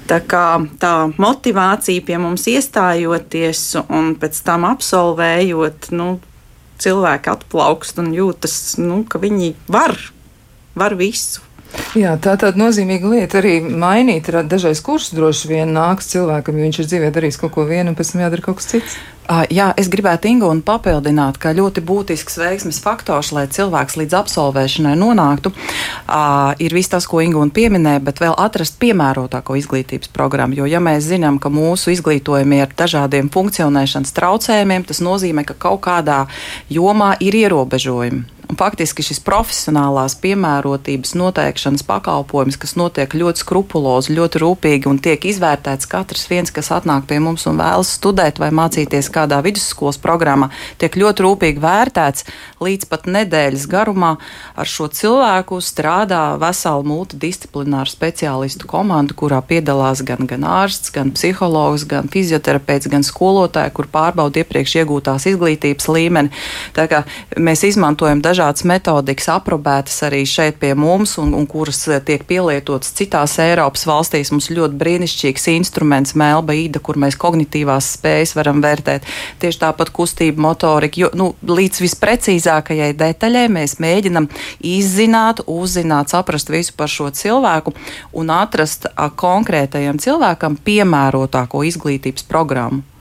[0.07, 0.45] Tā kā
[0.79, 6.17] tā motivācija pie mums iestājoties un pēc tam absolvējot, nu,
[6.83, 9.95] cilvēki atplaukst un jūtas, nu, ka viņi var,
[10.75, 11.43] var visu.
[11.97, 14.29] Jā, tā tāda nozīmīga lieta arī mainīt.
[14.49, 17.97] Dažreiz kursus droši vien nāks cilvēkam, jo viņš ir dzīvē darījis kaut ko vienu, un
[17.97, 18.95] pēc tam jādara kaut kas cits.
[19.53, 25.53] Jā, es gribētu Ingūnu papildināt, ka ļoti būtisks veiksmes faktors, lai cilvēks līdz absolvēšanai nonāktu,
[26.65, 30.59] ir viss tas, ko Ingūna pieminēja, bet vēl atrast piemērotāko izglītības programmu.
[30.59, 35.85] Jo, ja mēs zinām, ka mūsu izglītojumi ir dažādiem funkcionēšanas traucējumiem, tas nozīmē, ka kaut
[35.87, 36.25] kādā
[36.73, 38.32] jomā ir ierobežojumi.
[38.43, 45.87] Faktiski šis profesionālās piemērotības noteikšanas pakalpojums, kas notiek ļoti skrupulozi, ļoti rūpīgi un tiek izvērtēts
[45.89, 50.49] katrs viens, kas atnāk pie mums un vēlas studēt vai mācīties kādā vidusskolas programmā,
[50.81, 52.27] tiek ļoti rūpīgi vērtēts
[52.63, 54.11] līdz pat nedēļas garumā.
[54.59, 61.87] Ar šo cilvēku strādā vesela multidisciplināra speciālistu komanda, kurā piedalās gan, gan ārsts, gan psihologs,
[61.87, 66.35] gan fizioterapeits, gan skolotāji, kur pārbauda iepriekš iegūtās izglītības līmeni.
[66.75, 67.05] Tā kā
[67.39, 72.23] mēs izmantojam dažādas dažādas metodikas aprobētas arī šeit pie mums, un, un kuras eh, tiek
[72.27, 74.31] pielietotas citās Eiropas valstīs.
[74.33, 79.05] Mums ļoti brīnišķīgs instruments, melba īda, kur mēs kognitīvās spējas varam vērtēt.
[79.43, 86.73] Tieši tāpat kustība, motorika, jo nu, līdz visprecīzākajai detaļai mēs mēģinam izzināt, uzzināt, saprast visu
[86.77, 87.75] par šo cilvēku
[88.17, 92.92] un atrast konkrētajam cilvēkam piemērotāko izglītības programmu.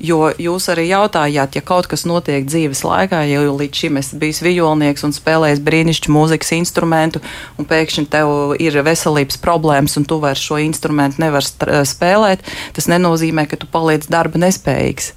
[0.00, 4.40] Jo jūs arī jautājāt, ja kaut kas notiek dzīves laikā, ja līdz šim esi bijis
[4.40, 7.20] vijolnieks un spēlējis brīnišķīgu mūzikas instrumentu,
[7.60, 13.44] un pēkšņi tev ir veselības problēmas, un tu vairs šo instrumentu nevari spēlēt, tas nenozīmē,
[13.50, 15.12] ka tu paliec darba nespējīgs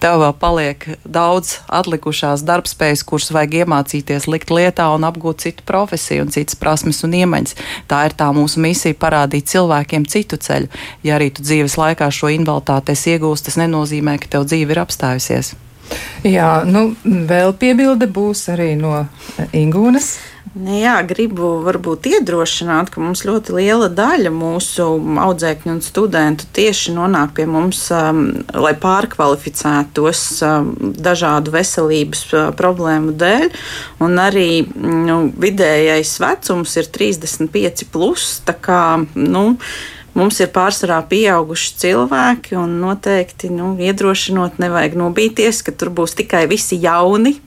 [0.00, 6.26] tev vēl paliek daudz atlikušās darbspējas, kuras vajag iemācīties likt lietā un apgūt citu profesiju
[6.26, 7.56] un citas prasmes un iemaņas.
[7.90, 10.70] Tā ir tā mūsu misija parādīt cilvēkiem citu ceļu.
[11.06, 15.54] Ja arī tu dzīves laikā šo invaliditātes iegūst, tas nenozīmē, ka tev dzīve ir apstājusies.
[16.26, 19.06] Jā, nu, vēl piebilde būs arī no
[19.56, 20.18] Ingūnas.
[20.50, 24.86] Nu jā, gribu varbūt iedrošināt, ka mums ļoti liela daļa mūsu
[25.22, 33.14] audzēkņu un studentu tieši nonāk pie mums, um, lai pārkvalificētos um, dažādu veselības uh, problēmu
[33.20, 33.46] dēļ.
[34.02, 37.86] Un arī nu, vidējais vecums ir 35.
[37.94, 38.82] Plus, tā kā,
[39.14, 39.44] nu,
[40.20, 46.42] Mums ir pārsvarā pieauguši cilvēki, un noteikti nu, iedrošinot, nevajag nobīties, ka tur būs tikai
[46.50, 47.38] visi jauni,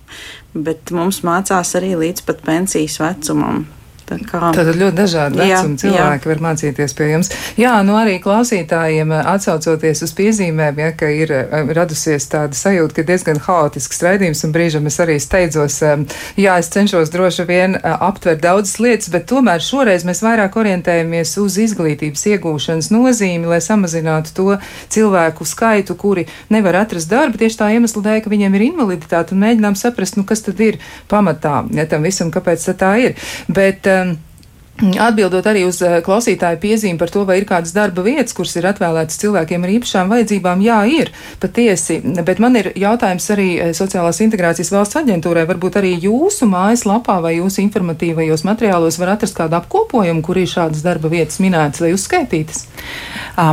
[0.58, 3.68] bet mums mācās arī līdz pat pensijas vecumam.
[4.14, 6.32] Tā kā, Tad ļoti dažādi vecumi cilvēki jā.
[6.32, 7.32] var mācīties pie jums.
[7.60, 13.00] Jā, nu arī klausītājiem eh, atsaucoties uz piezīmēm, ja, ka ir eh, radusies tāda sajūta,
[13.00, 16.04] ka diezgan haotisks raidījums un brīžam es arī steidzos, eh,
[16.40, 21.58] jā, es cenšos droši vien aptvert daudzas lietas, bet tomēr šoreiz mēs vairāk orientējamies uz
[21.66, 24.50] izglītības iegūšanas nozīmi, lai samazinātu to
[24.94, 29.44] cilvēku skaitu, kuri nevar atrast darbu tieši tā iemesla dēļ, ka viņiem ir invaliditāte un
[29.44, 30.80] mēģinām saprast, nu kas tad ir
[31.12, 33.18] pamatā, ja tam visam, kāpēc tā ir.
[33.48, 34.33] Bet, um,
[34.82, 38.66] Atbildot arī uz eh, klausītāju piezīmi par to, vai ir kādas darba vietas, kuras ir
[38.66, 41.12] atvēlētas cilvēkiem ar īpašām vajadzībām, jā, ir
[41.44, 42.00] patiesi.
[42.26, 45.46] Bet man ir jautājums arī eh, Sociālās integrācijas valsts aģentūrai.
[45.52, 50.82] Varbūt arī jūsu mājaslapā vai jūsu informatīvajos materiālos var atrast kādu apkopojumu, kur ir šādas
[50.82, 52.66] darba vietas minētas vai uzskaitītas.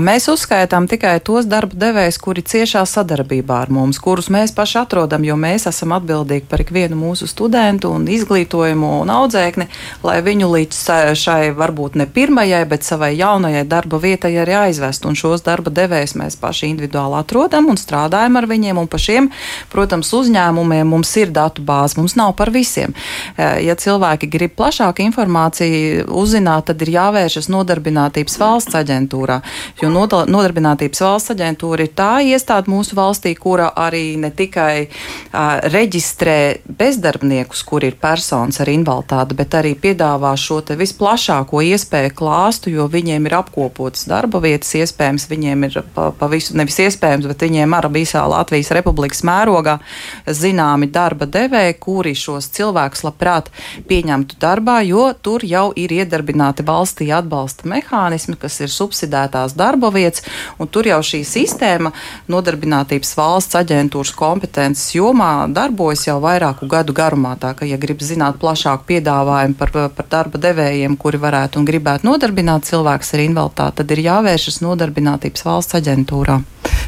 [0.01, 5.25] Mēs uzskaitām tikai tos darba devējus, kuri ciešā sadarbībā ar mums, kurus mēs paši atrodam,
[5.25, 9.69] jo mēs esam atbildīgi par ikvienu mūsu studentu un izglītojumu un audzēkni,
[10.05, 10.81] lai viņu līdz
[11.19, 15.05] šai varbūt ne pirmajai, bet savai jaunajai darba vietai arī aizvest.
[15.09, 18.79] Un šos darba devējus mēs paši individuāli atrodam un strādājam ar viņiem.
[18.81, 19.31] Un par šiem,
[19.73, 22.95] protams, uzņēmumiem mums ir datu bāze, mums nav par visiem.
[23.37, 29.41] Eh, ja cilvēki grib plašāku informāciju uzzināt, tad ir jāvēršas Nodarbinātības valsts aģentūrā.
[29.83, 36.39] Jo Nodarbinātības valsts aģentūra ir tā iestāde mūsu valstī, kura arī ne tikai uh, reģistrē
[36.79, 42.87] bezdarbniekus, kur ir personas ar invaliditāti, bet arī piedāvā šo vispār plašāko iespēju klāstu, jo
[42.91, 47.77] viņiem ir apkopotas darba vietas, iespējams, viņiem ir pa, pa visu, nevis iespējams, bet viņiem
[47.79, 49.79] arī visā Latvijas republikas mērogā
[50.27, 53.51] zināmi darba devēji, kuri šos cilvēkus labprāt
[53.89, 60.25] pieņemtu darbā, jo tur jau ir iedarbināti valstī atbalsta mehānismi, kas ir subsidētās darba vietas,
[60.61, 61.95] un tur jau šī sistēma
[62.31, 67.37] nodarbinātības valsts aģentūras kompetences jomā darbojas jau vairāku gadu garumā.
[67.41, 71.67] Tā ka, ja grib zināt plašāku piedāvājumu par, par darba devējiem, cilvēkiem, kuri varētu un
[71.67, 76.41] gribētu nodarbināt cilvēkus ar invaliditāti, tad ir jāvēršas nodarbinātības valsts aģentūrā.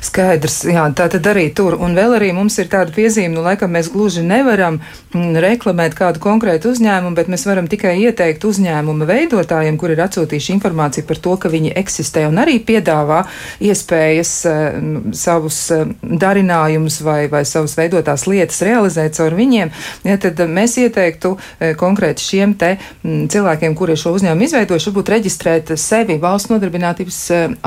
[0.03, 1.77] Skaidrs, jā, tā tad arī tur.
[1.79, 4.81] Un vēl arī mums ir tāda piezīme, nu, laikam mēs gluži nevaram
[5.15, 10.57] mm, reklamēt kādu konkrētu uzņēmumu, bet mēs varam tikai ieteikt uzņēmuma veidotājiem, kur ir atsūtījuši
[10.57, 13.23] informāciju par to, ka viņi eksistē un arī piedāvā
[13.63, 19.71] iespējas uh, savus uh, darinājumus vai, vai savus veidotās lietas realizēt caur viņiem.
[20.09, 25.13] Ja, tad mēs ieteiktu uh, konkrēti šiem te mm, cilvēkiem, kuri šo uzņēmumu izveidojuši, varbūt
[25.15, 27.21] reģistrēt sevi valsts nodarbinātības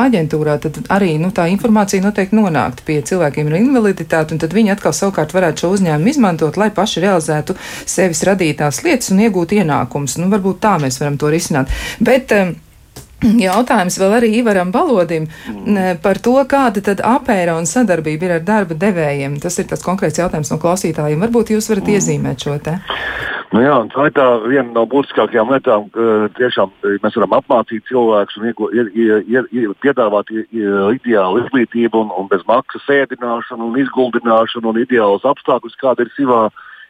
[0.06, 0.58] aģentūrā.
[0.66, 4.96] Tad arī nu, tā informācija noteikti nonākt pie cilvēkiem ar invaliditāti, un tad viņi atkal
[4.96, 10.20] savukārt varētu šo uzņēmumu izmantot, lai paši realizētu sevis radītās lietas un iegūtu ienākumus.
[10.22, 11.74] Nu, varbūt tā mēs varam to risināt.
[12.04, 12.56] Bet, um,
[13.24, 15.28] Jautājums vēl arī Ivaram Balodim
[16.04, 19.40] par to, kāda tad apēra un sadarbība ir ar darba devējiem.
[19.42, 21.24] Tas ir tas konkrēts jautājums no klausītājiem.
[21.26, 22.78] Varbūt jūs varat iezīmēt šo te.
[23.56, 28.36] Nu jā, tā ir tā viena no būtiskākajām lietām, ka tiešām mēs varam apmācīt cilvēkus
[28.42, 34.74] un iego, ie, ie, ie, piedāvāt ideālu izglītību un, un bez maksas ēdināšanu un izguldināšanu
[34.74, 36.42] un ideālus apstākļus, kāda ir sivā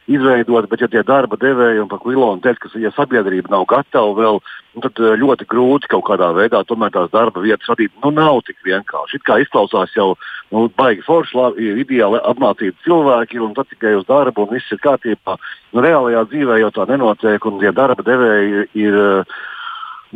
[0.06, 4.12] izveidot, bet ja tie darba devēji un, ko Ilona teica, ka ja sabiedrība nav gatava
[4.14, 4.38] vēl,
[4.76, 7.94] nu, tad ļoti grūti kaut kādā veidā tomēr tās darba vietas radīt.
[8.04, 9.18] Nu, nav tik vienkārši.
[9.18, 10.12] It kā izklausās jau
[10.54, 14.82] nu, baigi forši, labi, ideāli apmācīti cilvēki, un tad tikai uz darbu, un viss ir
[14.84, 15.36] kārtībā.
[15.74, 19.02] Nu, reālajā dzīvē jau tā nenotiek, un ja darba devēji ir.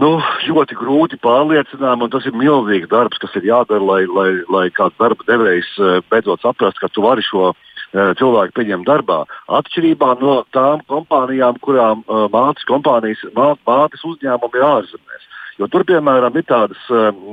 [0.01, 4.63] Nu, ļoti grūti pārliecinām, un tas ir milzīgs darbs, kas ir jādara, lai, lai, lai
[4.73, 7.59] kāds darba devējs eh, beidzot saprastu, ka tu vari šo uh,
[7.93, 9.25] cilvēku pieņemt darbā.
[9.51, 12.67] Atšķirībā no tām kompānijām, kurām uh, mātes
[13.67, 15.27] mātes uzņēmumi ir ārzemēs.
[15.61, 16.81] Jo tur, piemēram, ir tādas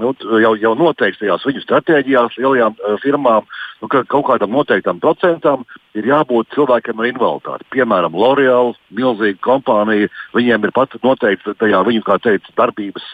[0.02, 0.12] nu,
[0.44, 3.46] jau, jau noteikts tajās viņu stratēģijās lielajām firmām,
[3.80, 5.64] nu, ka kaut kādam noteiktam procentam
[5.96, 7.68] ir jābūt cilvēkiem ar invaliditāti.
[7.72, 13.08] Piemēram, L'Oreal, milzīga kompānija, viņiem ir pat noteikti tajā viņu, kā teica, darbības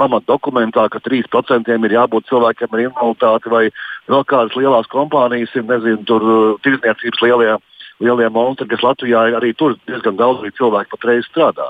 [0.00, 3.64] pamatdokumentā, ka 3% ir jābūt cilvēkiem ar invaliditāti, vai
[4.08, 6.24] vēl kādas lielas kompānijas ir, nezinu, tur
[6.64, 7.58] tirdzniecības lielajā
[8.00, 11.68] lielie monstri, kas Latvijā ir arī tur diezgan daudz cilvēku patreiz strādā.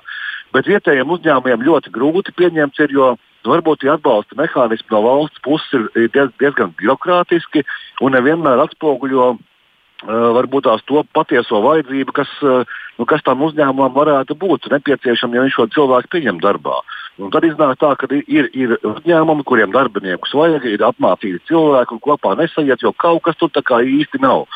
[0.56, 5.44] Bet vietējiem uzņēmumiem ļoti grūti pieņemt, ir, jo nu, varbūt tie atbalsta mehānismi no valsts
[5.44, 7.64] puses ir diez, diezgan birokrātiski
[8.00, 9.34] un nevienmēr atspoguļo
[9.98, 15.34] Uh, varbūt tās to patieso vajadzību, kas, uh, nu, kas tam uzņēmumam varētu būt nepieciešama,
[15.34, 16.76] ja viņš šo cilvēku pieņem darbā.
[17.18, 22.02] Un tad iznāk tā, ka ir, ir uzņēmumi, kuriem darbiniekus vajag, ir apmācīti cilvēki un
[22.04, 24.46] kopā nesaiet, jo kaut kas tur īsti nav.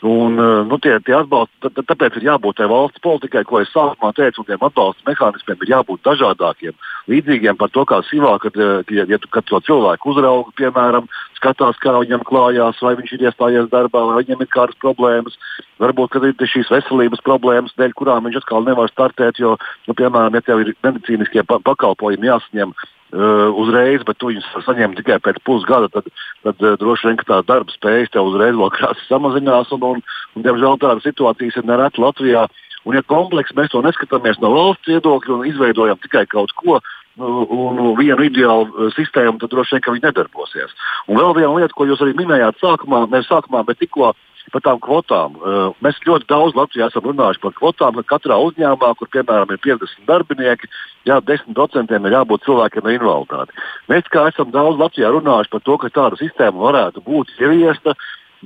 [0.00, 4.12] Un, eh, nu, tie, tie atbalsta, tāpēc ir jābūt tai valsts politikai, ko es sākumā
[4.12, 6.76] teicu, un tiem atbalsta mehānismiem ir jābūt dažādākiem.
[7.08, 11.08] Līdzīgiem par to, kā Sīvā, kad, eh, ja, ja, kad to cilvēku uzrauga, piemēram,
[11.40, 15.32] skatās, kā viņam klājās, vai viņš ir iestājies darbā, vai viņam ir kādas problēmas.
[15.80, 19.56] Varbūt, ir šīs veselības problēmas, dēļ kurām viņš atkal nevar startēt, jo,
[19.88, 22.76] nu, piemēram, ja tev ir medicīniskie pakalpojumi jāsaņem
[23.12, 26.08] uh, uzreiz, bet tu viņus saņem tikai pēc pusgada, tad,
[26.46, 29.72] tad uh, droši vien tā darba spējas tev uzreiz vēl krāsas samazinās.
[29.76, 32.46] Un, un, un, diemžēl tādas situācijas ir nereti Latvijā.
[32.86, 36.78] Un, ja komplekss mēs to neskatāmies no valsts viedokļa un izveidojam tikai kaut ko,
[37.18, 40.76] nu, un vienu ideālu uh, sistēmu, tad droši vien viņi nedarbosies.
[41.06, 44.14] Un vēl viena lieta, ko jūs arī minējāt sākumā, ne sākumā, bet tikko
[44.52, 45.38] par tām kvotām.
[45.84, 50.06] Mēs ļoti daudz Latvijā esam runājuši par kvotām, ka katrā uzņēmumā, kur piemēram ir 50
[50.08, 50.70] darbinieki,
[51.08, 53.64] jā, 10% ir jābūt cilvēkiem ar invaliditāti.
[53.90, 57.96] Mēs kā esam daudz Latvijā runājuši par to, ka tāda sistēma varētu būt ieviesta.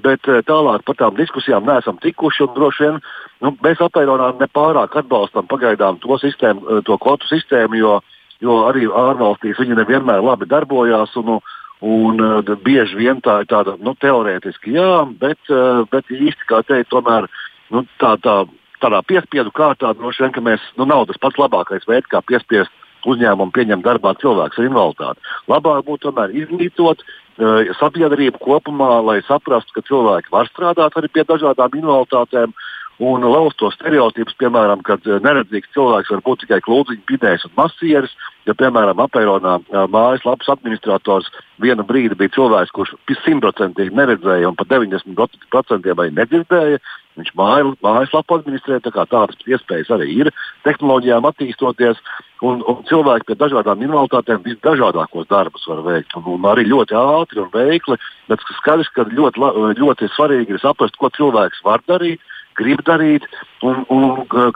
[0.00, 2.46] Bet tālāk par tām diskusijām neesam tikuši.
[2.54, 3.00] Droši vien
[3.42, 7.96] nu, mēs apvienotā nepārāk atbalstam pagaidām to, sistēmu, to kvotu sistēmu, jo,
[8.40, 11.16] jo arī ārvalstīs viņi nevienmēr labi darbojās.
[11.20, 11.40] Un,
[11.80, 16.60] Un, uh, bieži vien tā ir tāda nu, teorētiski, jā, bet, uh, bet īsti, kā
[16.68, 17.28] teikt, tomēr
[17.72, 18.42] nu, tā, tā,
[18.84, 22.72] tādā piespiedu kārtā droši vien, ka mēs, nu, nav tas pats labākais veids, kā piespiest
[23.08, 25.24] uzņēmumu pieņemt darbā cilvēks ar invaliditāti.
[25.48, 31.24] Labāk būtu tomēr izglītot uh, sabiedrību kopumā, lai saprastu, ka cilvēki var strādāt arī pie
[31.28, 32.52] dažādām invaliditātēm.
[33.00, 38.12] Un laust tos stereotipus, piemēram, kad neredzīgs cilvēks var būt tikai klūdziņš, pidējs un masieris,
[38.48, 39.58] Ja, piemēram, apēronā
[39.92, 41.28] mājaslapas administrators
[41.60, 42.94] vienu brīdi bija cilvēks, kurš
[43.26, 46.80] simtprocentīgi neredzēja un pat 90% vai nedzirdēja,
[47.20, 48.80] viņš māja, mājaslapu administrē.
[48.80, 50.32] Tā tādas iespējas arī ir
[50.64, 52.00] tehnoloģijām attīstoties.
[52.40, 56.16] Un, un cilvēki pie dažādām invaliditātēm visdažādākos darbus var veikt.
[56.16, 58.00] Un, un arī ļoti ātri un veikli.
[58.32, 62.24] Bet skaidrs, ka ļoti, ļoti svarīgi ir saprast, ko cilvēks var darīt
[62.60, 63.26] grib darīt
[63.66, 64.04] un, un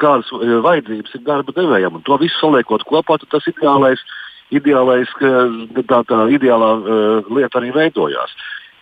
[0.00, 1.98] kādas e, vajadzības ir darba devējiem.
[1.98, 4.02] Un to visu saliekot kopā, tas ideālais,
[4.54, 8.34] ideālais tā, tā ideālā uh, lieta arī veidojās.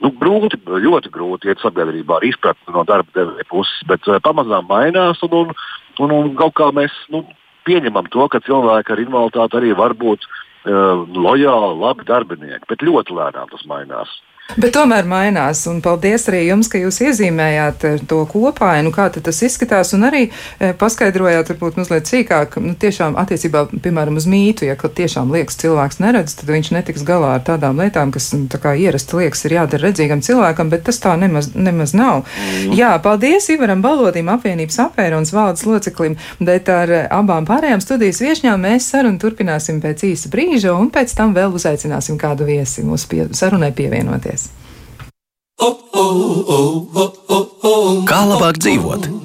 [0.02, 4.66] Nu, grūti, ļoti grūti iet sabiedrībā ar izpratni no darba devēja puses, bet uh, pamazām
[4.70, 5.54] mainās un, un,
[6.02, 7.22] un, un kaut kā mēs nu,
[7.68, 13.18] pieņemam to, ka cilvēki ar invaliditāti arī var būt uh, lojāli, labi darbinieki, bet ļoti
[13.18, 14.18] lēnām tas mainās.
[14.52, 19.38] Bet tomēr mainās, un paldies arī jums, ka jūs iezīmējāt eh, to kopainu, kā tas
[19.46, 24.76] izskatās, un arī e, paskaidrojāt, varbūt mazliet sīkāk, nu, tiešām attiecībā, piemēram, uz mītu, ja
[24.76, 28.74] tiešām liekas cilvēks neredz, tad viņš netiks galā ar tādām lietām, kas nu, tā kā
[28.76, 32.26] ierasti liekas ir jādara redzīgam cilvēkam, bet tas tā nemaz, nemaz nav.
[32.26, 32.76] Mm.
[32.76, 38.68] Jā, paldies Ivaram Balodim, apvienības apērons valdes loceklim, bet ar eh, abām pārējām studijas viešņām
[38.68, 43.24] mēs sarunu turpināsim pēc īsa brīža, un pēc tam vēl uzaicināsim kādu viesi mūsu pie,
[43.38, 44.32] sarunai pievienoties.
[48.09, 49.21] Kā labāk dzīvot?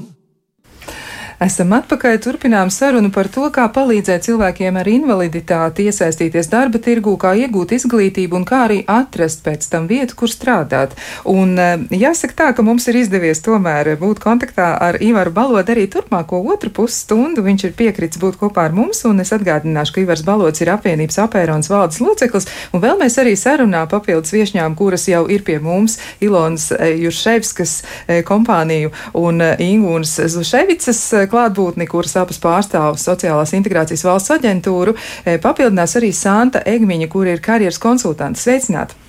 [1.38, 7.36] Esam atpakaļ, turpinām sarunu par to, kā palīdzēt cilvēkiem ar invaliditāti iesaistīties darba tirgū, kā
[7.38, 10.96] iegūt izglītību un kā arī atrast pēc tam vietu, kur strādāt.
[11.30, 15.84] Un eh, jāsaka tā, ka mums ir izdevies tomēr būt kontaktā ar Ivaru Balodu arī
[15.94, 17.46] turpmāko otru pusstundu.
[17.46, 21.22] Viņš ir piekritis būt kopā ar mums, un es atgādināšu, ka Ivars Balods ir apvienības
[21.28, 26.00] apērons valdes loceklis, un vēl mēs arī sarunā papildus viešņām, kuras jau ir pie mums,
[26.18, 28.90] Ilonas eh, Jurševskas eh, kompāniju
[29.22, 36.64] un Ingūnas Zuševicas klātbūtni, kuras abas pārstāv sociālās integrācijas valsts aģentūru, e, papildinās arī Santa
[36.66, 38.42] Egmiņa, kur ir karjeras konsultante.
[38.42, 39.07] Sveicināti!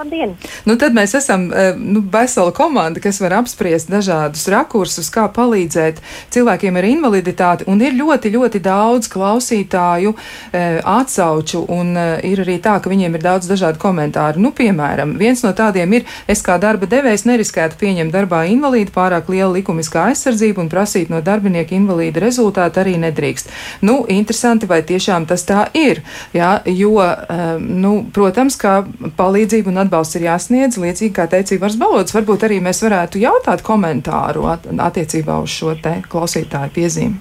[0.00, 0.30] Labdien!
[0.64, 5.98] Nu, tad mēs esam eh, nu, vesela komanda, kas var apspriest dažādus rakursus, kā palīdzēt
[6.32, 7.66] cilvēkiem ar invaliditāti.
[7.68, 13.18] Un ir ļoti, ļoti daudz klausītāju e, atsauču, un e, ir arī tā, ka viņiem
[13.18, 14.40] ir daudz dažādu komentāru.
[14.40, 19.28] Nu, piemēram, viens no tādiem ir, es kā darba devējs neriskētu pieņemt darbā invalīdu pārāk
[19.32, 23.52] liela likumiskā aizsardzība un prasīt no darbinieka invalīda rezultātu arī nedrīkst.
[23.84, 26.00] Nu, interesanti, vai tiešām tas tā ir.
[26.36, 28.80] Jā, jo, e, nu, protams, kā
[29.20, 32.14] palīdzību un atbalstu atbalsts ir jāsniedz, līdzīgi kā teica Ivars Balods.
[32.14, 37.18] Varbūt arī mēs varētu jautāt komentāru at attiecībā uz šo te klausītāju piezīmi.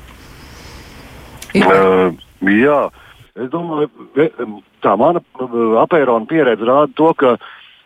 [1.57, 2.13] Uh,
[2.45, 2.81] jā,
[3.33, 3.89] es domāju,
[4.85, 5.23] tā mana
[5.81, 7.39] apērona pieredze rāda to, ka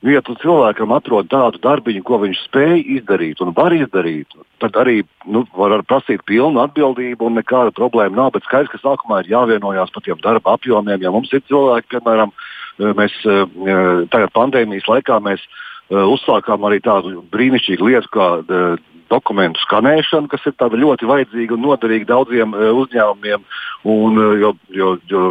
[0.03, 5.45] vietu cilvēkam atrod tādu darbiņu, ko viņš spēj izdarīt un var izdarīt, tad arī nu,
[5.55, 8.33] var prasīt pilnu atbildību un nekāda problēma nav.
[8.35, 10.99] Bet skaidrs, ka sākumā ir jāvienojās par tiem darba apjomiem.
[11.07, 12.35] Ja mums ir cilvēki, piemēram,
[12.79, 13.13] mēs
[14.13, 15.43] tagad pandēmijas laikā mēs
[15.93, 18.27] uzsākām arī tādu brīnišķīgu lietu kā
[19.11, 23.43] dokumentu skanēšana, kas ir ļoti vajadzīga un noderīga daudziem uzņēmumiem.
[23.93, 25.25] Un, jo, jo, jo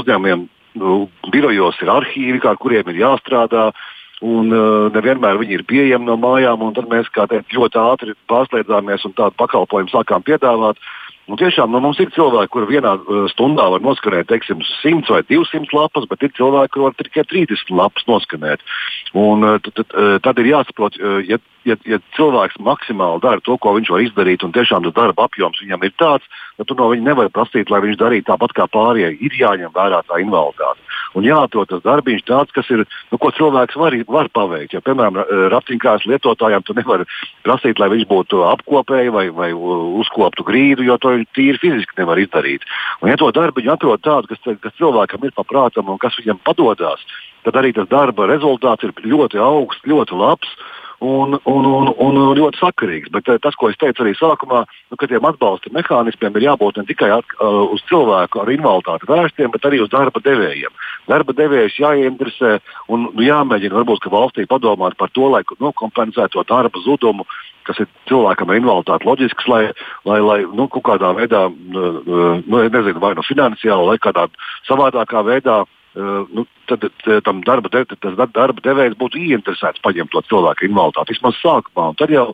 [0.00, 0.48] uzņēmumiem
[0.80, 0.96] nu,
[1.30, 3.70] birojos ir arhīvi, ar kuriem ir jāstrādā.
[4.18, 9.04] Un uh, nevienmēr viņi ir pieejami no mājām, un tad mēs teikt, ļoti ātri pārslēdzāmies
[9.06, 10.74] un tādu pakalpojumu sākām piedāvāt.
[10.74, 15.12] Uh, Nu, tiešām nu, mums ir cilvēki, kuri vienā uh, stundā var noskanēt teiksim, 100
[15.12, 18.64] vai 200 lapas, bet ir cilvēki, kuriem var tikai 30 lapas noskanēt.
[19.12, 20.96] Un, uh, tad, uh, tad ir jāsaprot,
[21.28, 25.26] ja, ja, ja cilvēks maksimāli dara to, ko viņš var izdarīt, un tiešām tas darba
[25.28, 26.26] apjoms viņam ir tāds,
[26.58, 29.14] tad tu no viņa nevari prasīt, lai viņš darītu tāpat kā pārējie.
[29.24, 30.84] Ir jāņem vērā tā invaliditāte.
[31.16, 34.74] Un jāatrod tas darbiņš tāds, kas ir, nu, ko cilvēks var, var paveikt.
[34.76, 35.20] Ja, piemēram,
[35.54, 37.06] ratiņkājas lietotājiem tu nevari
[37.46, 42.20] prasīt, lai viņš būtu apkopēji vai, vai uzkoptu grīdu, jo to viņi tīri fiziski nevar
[42.20, 42.66] izdarīt.
[43.00, 46.42] Un, ja to darbu viņi atrod tādu, kas, kas cilvēkam ir paprātam un kas viņam
[46.44, 47.06] padodas,
[47.46, 50.52] tad arī tas darba rezultāts ir ļoti augsts, ļoti labs
[50.98, 53.10] un, un, un, un ļoti sakarīgs.
[53.14, 56.80] Bet eh, tas, ko es teicu arī sākumā, nu, ka tiem atbalsta mehānismiem ir jābūt
[56.80, 60.74] ne tikai at, uh, uz cilvēku ar invaliditāti vērstiem, bet arī uz darba devējiem.
[61.08, 62.56] Darba devējs jāieinteresē
[62.94, 67.28] un nu, jāmēģina varbūt valstī padomāt par to, lai nu, kompensētu to darba zudumu
[67.68, 69.62] kas ir cilvēkam ar invaliditāti loģisks, lai,
[70.08, 74.24] lai, lai nu, kaut kādā veidā, nu, nezinu, vai no finansiāli, vai kādā
[74.64, 75.58] savādākā veidā
[75.96, 76.84] nu, tad
[77.24, 81.90] tam darba, de, tas darba devējs būtu ieinteresēts paņemt to cilvēku invaliditāti vismaz sākumā.
[81.98, 82.26] Tad jau,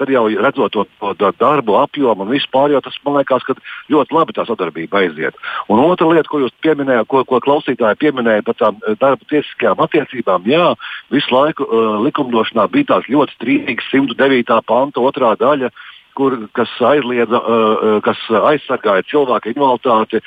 [0.00, 0.86] tad jau redzot to,
[1.20, 3.54] to darbu apjomu un vispār, tas man liekas, ka
[3.92, 5.38] ļoti labi tā sadarbība aiziet.
[5.68, 10.48] Un otra lieta, ko jūs pieminējāt, ko, ko klausītāji pieminēja par tām darba tiesiskajām attiecībām,
[10.50, 10.72] jā,
[11.14, 14.60] visu laiku uh, likumdošanā bija tās ļoti strīdīgas 109.
[14.66, 15.70] panta otrā daļa.
[15.70, 17.40] Uh, kur, kas, aizliedza,
[18.04, 18.20] kas
[18.52, 20.22] aizsargāja cilvēku invaliditāti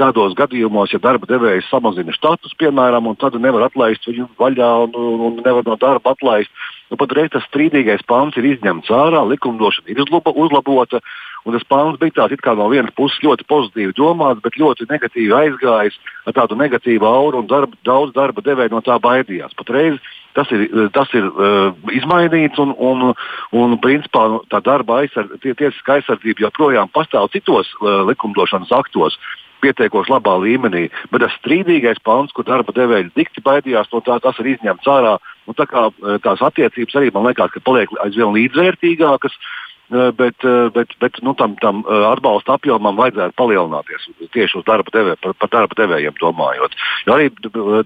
[0.00, 4.98] tādos gadījumos, ja darba devējs samazina štatus, piemēram, un tad nevar atlaist viņu vaļā un,
[5.28, 6.52] un nevar no darba atlaist.
[6.88, 11.02] Nu, pat reiz tas strīdīgais pāns ir izņemts ārā, likumdošana ir uzlabota.
[11.48, 15.96] Un tas pāns bija tāds, no vienas puses ļoti pozitīvi domāts, bet ļoti negatīvi aizgājis
[16.28, 19.56] ar tādu negatīvu auru, un darba, daudz darba devēja no tā baidījās.
[19.56, 19.96] Patreiz
[20.36, 23.14] tas ir, tas ir uh, izmainīts, un, un,
[23.56, 29.16] un principā tā darba aizsardz, tie, tiesiskā aizsardzība joprojām pastāv citos uh, likumdošanas aktos.
[29.58, 34.38] Pietiekoši labā līmenī, bet tas strīdīgais pants, kur darba devēji dikti baidījās no tā, tas
[34.38, 35.16] ir izņemts ārā.
[35.58, 40.94] Tā kā uh, tās attiecības arī man liekas, ka paliek aizvien līdzvērtīgākas, uh, bet, bet,
[41.00, 45.78] bet nu, tam, tam atbalsta apjomam vajadzētu palielināties tieši uz darba devē, par, par darba
[45.78, 46.76] devējiem domājot.
[47.06, 47.30] Jo arī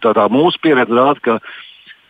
[0.03, 1.37] tā, tā mūsu pieredze rāda, ka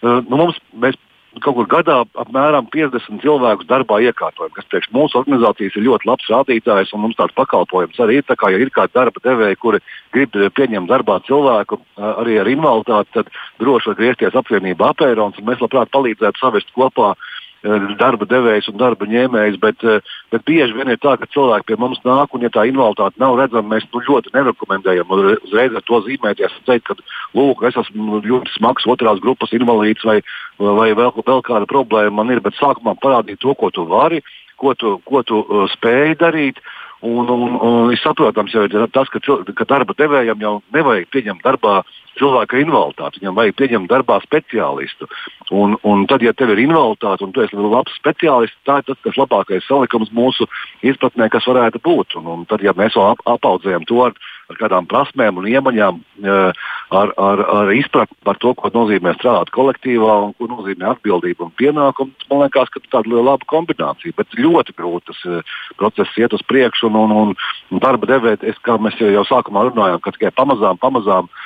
[0.03, 0.97] Eh, nu, mums, mēs
[1.41, 6.27] kaut kur gadā apmēram 50 cilvēkus darbā iekārtojam, kas priekš mūsu organizācijas ir ļoti labs
[6.29, 8.27] rādītājs, un mums tāds pakalpojums arī ir.
[8.29, 9.81] Tā kā ja ir kādi darba devēji, kuri
[10.17, 13.31] grib eh, pieņemt darbā cilvēku eh, arī ar invaliditāti, tad
[13.63, 18.69] droši var griezties apvienībā apērons, un mēs labprāt palīdzētu savest kopā uh, Eh, darba devējs
[18.73, 20.01] un darba ņēmējs, bet, eh,
[20.33, 23.39] bet bieži vien ir tā, ka cilvēki pie mums nāk, un ja tā invaliditāte nav
[23.39, 26.95] redzama, mēs nu, ļoti nerekomendējam uzreiz ar to zīmēties un teikt, ka
[27.35, 30.21] lūk, es esmu ļoti smags otrās grupas invalīds vai,
[30.59, 34.23] vai vēl, vēl kāda problēma man ir, bet sākumā parādīt to, ko tu vari,
[34.57, 36.59] ko tu, ko tu uh, spēj darīt.
[37.03, 39.19] Un, un, un ir saprotams, jau ir tas, ka,
[39.59, 41.81] ka darba devējam jau nevajag pieņemt darbā
[42.21, 43.23] cilvēka invaliditāti.
[43.23, 45.09] Viņam vajag pieņemt darbā speciālistu.
[45.51, 49.19] Un, un tad, ja tev ir invaliditāte un tu esi labs speciālists, tā ir tas
[49.19, 50.47] labākais salikums mūsu
[50.87, 52.19] izpratnē, kas varētu būt.
[52.21, 54.15] Un, un tad, ja mēs vēl ap, apaudzējam to ar,
[54.51, 60.17] ar kādām prasmēm un iemaņām, ar, ar, ar izpratni par to, ko nozīmē strādāt kolektīvā
[60.27, 64.17] un ko nozīmē atbildība un pienākums, man liekas, ka tāda ir laba kombinācija.
[64.19, 65.47] Bet ļoti grūti tas
[65.81, 67.35] process iet uz priekšu un, un,
[67.71, 71.43] un darba devēt, es, kā mēs jau, jau sākumā runājām, ka tikai pamazām, pamazām um,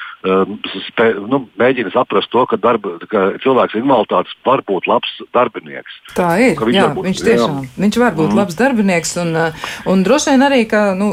[0.91, 6.01] spē, nu, mēģina saprast to, ka, darba, ka cilvēks invaliditātes var būt labs darbinieks.
[6.16, 6.57] Tā ir.
[6.61, 7.70] Viņš, jā, būt, viņš tiešām jā.
[7.85, 8.39] viņš var būt mm.
[8.41, 9.14] labs darbinieks.
[9.22, 11.11] Un, uh, un droši vien arī ka, nu,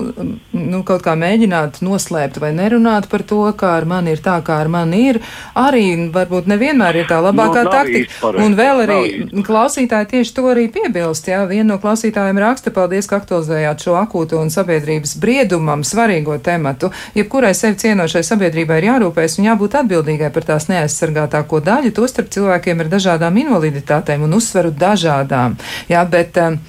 [0.54, 4.60] nu, kaut kā mēģināt noslēpt vai nerunāt par to, kā ar mani ir tā, kā
[4.64, 5.22] ar mani ir.
[5.60, 8.34] Arī varbūt nevienmēr ir tā labākā nu, taktika.
[8.44, 9.00] Un vēl arī
[9.46, 11.30] klausītāji tieši to arī piebilst.
[11.30, 11.44] Jā.
[11.50, 16.92] Viena no klausītājiem raksta, paldies, ka aktualizējāt šo akūto un sabiedrības briedumam svarīgo tematu.
[17.18, 22.84] Jebkurai sevi cienošai sabiedrībai ir jārūpējas un jābūt atbildīgai par tās neaizsargātāko daļu, tostarp cilvēkiem
[22.84, 25.58] ar dažādām invaliditātēm un uzsveru dažādām.
[25.92, 26.60] Jā, bet, um,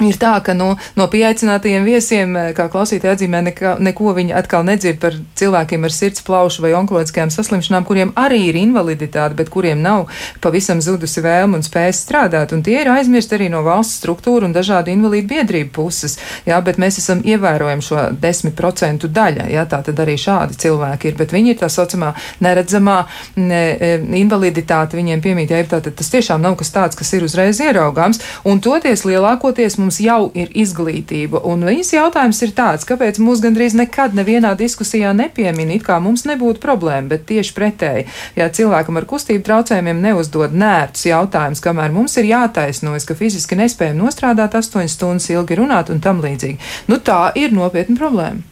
[0.00, 4.64] Ir tā, ka no, no pieaicinātajiem viesiem, eh, kā klausītāji atzīmē, neko, neko viņi atkal
[4.66, 9.82] nedzird par cilvēkiem ar sirds plaušu vai onkoloģiskajām saslimšanām, kuriem arī ir invaliditāte, bet kuriem
[9.84, 10.08] nav
[10.42, 12.54] pavisam zudusi vēlme un spējas strādāt.
[12.56, 16.16] Un tie ir aizmirsti arī no valsts struktūra un dažādu invalīdu biedrību puses.
[16.48, 19.46] Jā, bet mēs esam ievērojami šo 10% daļa.
[19.52, 22.98] Jā, tā tad arī šādi cilvēki ir, bet viņi ir tā saucamā neredzamā
[23.36, 27.60] ne, e, invaliditāte, viņiem piemīt, jā, tātad tas tiešām nav kas tāds, kas ir uzreiz
[27.62, 28.22] ieraugāms.
[28.48, 31.42] Un toties lielākoties mums jau ir izglītība.
[31.48, 36.22] Un viņas jautājums ir tāds, kāpēc mūs gandrīz nekad nevienā diskusijā nepiemin, it kā mums
[36.28, 38.06] nebūtu problēma, bet tieši pretēji.
[38.38, 43.98] Ja cilvēkam ar kustību traucējumiem neuzdod nērtus jautājumus, kamēr mums ir jātaisnojas, ka fiziski nespējam
[44.04, 48.51] nostrādāt 8 stundas ilgi runāt un tam līdzīgi, nu tā ir nopietna problēma.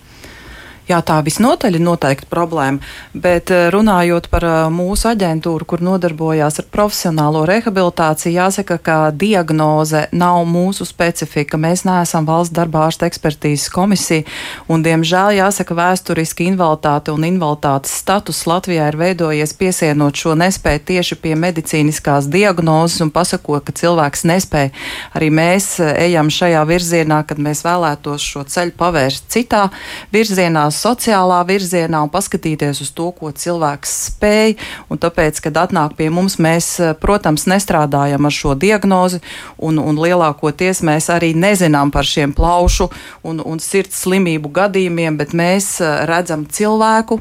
[0.89, 2.81] Jā, tā visnotaļ ir noteikti problēma,
[3.15, 10.07] bet eh, runājot par eh, mūsu aģentūru, kur nodarbojās ar profesionālo rehabilitāciju, jāsaka, ka diagnoze
[10.11, 11.61] nav mūsu specifika.
[11.61, 14.25] Mēs neesam valsts darba ārsta ekspertīzes komisija,
[14.73, 21.21] un, diemžēl, jāsaka, vēsturiski invaliditāte un invaliditātes status Latvijā ir veidojies piesienot šo nespēju tieši
[21.23, 24.75] pie medicīniskās diagnozes un pasakot, ka cilvēks nespēja.
[25.15, 29.69] Arī mēs eh, ejam šajā virzienā, kad mēs vēlētos šo ceļu pavērst citā
[30.11, 34.57] virzienā sociālā virzienā un paskatīties uz to, ko cilvēks spēj.
[34.91, 39.21] Un tāpēc, kad atnāk pie mums, mēs, eh, protams, nestrādājam ar šo diagnozi,
[39.59, 42.91] un, un lielākoties mēs arī nezinām par šiem plaušu
[43.23, 47.21] un, un sirds slimību gadījumiem, bet mēs eh, redzam cilvēku,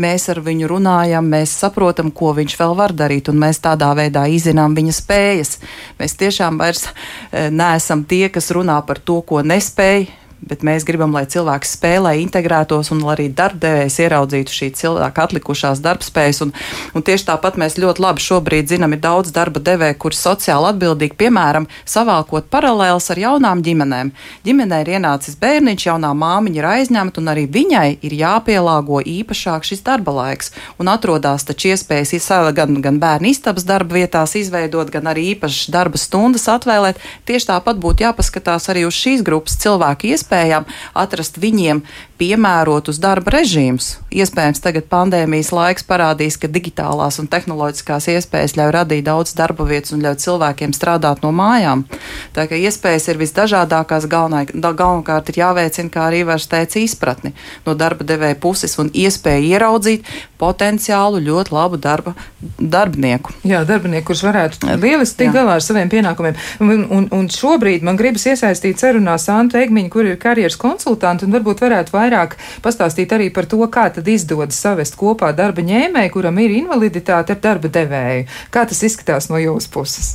[0.00, 4.26] mēs ar viņu runājam, mēs saprotam, ko viņš vēl var darīt, un mēs tādā veidā
[4.32, 5.58] izzinām viņa spējas.
[6.00, 10.08] Mēs tiešām vairs eh, neesam tie, kas runā par to, ko nespēj
[10.40, 16.40] bet mēs gribam, lai cilvēks spēlē, integrētos un arī darbdevējs ieraudzītu šī cilvēka atlikušās darbspējas.
[16.46, 16.54] Un,
[16.96, 21.18] un tieši tāpat mēs ļoti labi šobrīd zinām, ir daudz darba devēju, kuri sociāli atbildīgi,
[21.20, 24.12] piemēram, savākot paralēlus ar jaunām ģimenēm.
[24.46, 29.84] Ģimenē ir ienācis bērniņš, jaunā māmiņa ir aizņemta, un arī viņai ir jāpielāgo īpašāk šis
[29.86, 30.54] darba laiks.
[30.80, 36.00] Un atrodas taču iespējas gan, gan bērnu istabas darba vietās izveidot, gan arī īpašas darba
[36.00, 37.00] stundas atvēlēt.
[37.28, 41.82] Tieši tāpat būtu jāpaskatās arī uz šīs grupas cilvēku iespējas iespējām atrast viņiem
[42.20, 43.98] piemērotus darba režīmus.
[44.12, 49.94] Iespējams, tagad pandēmijas laiks parādīs, ka digitālās un tehnoloģiskās iespējas ļauj radīt daudz darba vietas
[49.96, 51.86] un ļauj cilvēkiem strādāt no mājām.
[52.36, 57.32] Tā kā iespējas ir visdažādākās, galvenā, galvenokārt ir jāveicina, kā arī var teikt, izpratni
[57.66, 60.04] no darba devēja puses un iespēja ieraudzīt
[60.40, 63.32] potenciālu ļoti labu darba darbinieku.
[63.48, 66.36] Jā, darbinieku, kurš varētu lieliski tikt galā ar saviem pienākumiem.
[66.64, 71.34] Un, un, un šobrīd man gribas iesaistīt sarunā Santu Egmiņu, kur ir karjeras konsultanti, un
[71.34, 76.38] varbūt varētu vairāk pastāstīt arī par to, kā tad izdodas savest kopā darba ņēmēju, kuram
[76.44, 78.28] ir invaliditāte ar darba devēju.
[78.54, 80.14] Kā tas izskatās no jūsu puses?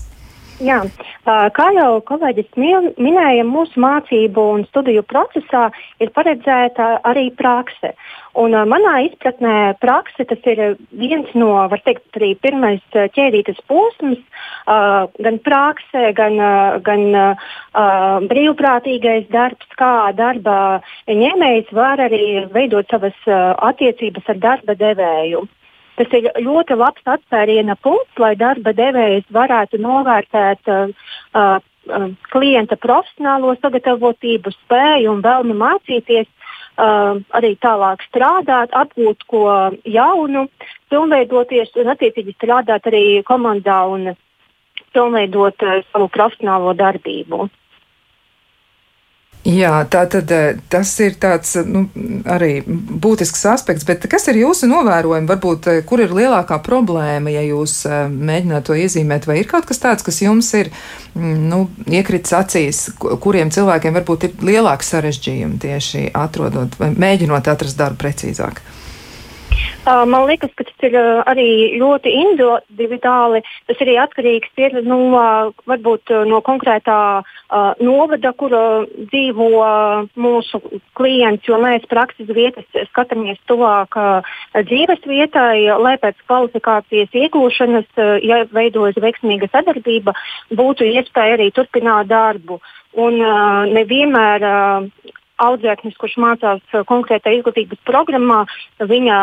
[0.63, 0.83] Jā,
[1.25, 2.51] kā jau kolēģis
[3.01, 5.69] minēja, mūsu mācību un studiju procesā
[5.99, 7.95] ir paredzēta arī prakse.
[8.35, 10.61] Un, manā izpratnē prakse ir
[10.91, 14.19] viens no, var teikt, arī pirmais ķēdītas posms,
[14.67, 16.37] gan prakse, gan,
[16.83, 17.05] gan
[18.29, 25.45] brīvprātīgais darbs, kā darba ņēmējs var arī veidot savas attiecības ar darba devēju.
[25.95, 30.91] Tas ir ļoti labs atspēriena punkts, lai darba devējs varētu novērtēt uh,
[31.31, 39.45] uh, klienta profesionālo sagatavotību, spēju un vēlmi mācīties, uh, arī tālāk strādāt, apgūt ko
[39.87, 40.47] jaunu,
[40.91, 44.11] pilnveidoties un attiecīgi strādāt arī komandā un
[44.95, 47.47] pilnveidot uh, savu profesionālo darbību.
[49.45, 51.83] Jā, tā tad eh, tas ir tāds nu,
[52.33, 55.29] arī būtisks aspekts, bet kas ir jūsu novērojumi?
[55.29, 59.67] Varbūt, eh, kur ir lielākā problēma, ja jūs eh, mēģināt to iezīmēt, vai ir kaut
[59.69, 60.71] kas tāds, kas jums ir
[61.13, 67.77] mm, nu, iekritis acīs, kuriem cilvēkiem varbūt ir lielāks sarežģījumi tieši atrodot vai mēģinot atrast
[67.77, 68.63] darbu precīzāk?
[69.85, 73.41] Man liekas, ka tas ir arī ļoti individuāli.
[73.69, 74.99] Tas arī atkarīgs ir no,
[75.69, 76.99] varbūt, no konkrētā
[77.85, 78.55] novada, kur
[79.11, 79.49] dzīvo
[80.17, 80.61] mūsu
[80.97, 83.97] klients, jo mēs prakses vietas skatāmies tuvāk
[84.55, 87.89] dzīves vietai, lai pēc kvalifikācijas iegūšanas,
[88.25, 90.15] ja veidojas veiksmīga sadarbība,
[90.55, 92.59] būtu iespēja arī turpināt darbu.
[92.95, 95.13] Un uh, nevienmēr uh,
[95.43, 98.43] audzēknis, kurš mācās uh, konkrētā izglītības programmā,
[98.79, 99.19] viņa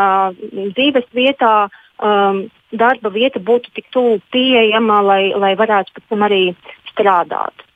[0.77, 6.43] dzīves vietā um, darba vieta būtu tik tuvu pieejama, lai, lai varētu pēc tam arī
[6.93, 7.67] strādāt.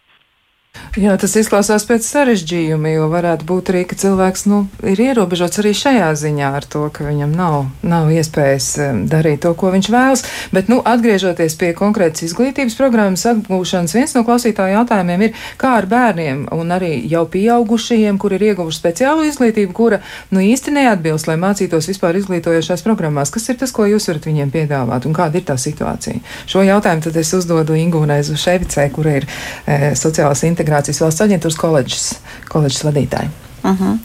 [0.96, 5.74] Jā, tas izklausās pēc sarežģījuma, jo varētu būt arī, ka cilvēks nu, ir ierobežots arī
[5.76, 8.68] šajā ziņā ar to, ka viņam nav, nav iespējas
[9.04, 10.24] darīt to, ko viņš vēlas.
[10.56, 15.88] Bet, nu, atgriežoties pie konkrētas izglītības programmas apgūšanas, viens no klausītāju jautājumiem ir, kā ar
[15.90, 20.00] bērniem un arī jau pieaugušajiem, kur ir ieguvuši speciālu izglītību, kura
[20.32, 23.34] nu, īsti neatbilst, lai mācītos vispār izglītojošās programmās.
[23.36, 26.24] Kas ir tas, ko jūs varat viņiem piedāvāt un kāda ir tā situācija?
[26.48, 31.58] Šo jautājumu tad es uzdodu Ingūnai Zuševicai, kur ir e, sociālās integrācijas Migrācijas valsts aģentūras
[31.62, 32.06] koledžas,
[32.50, 33.34] koledžas vadītāji.
[33.66, 33.84] Uh mhm.
[33.84, 33.98] -huh.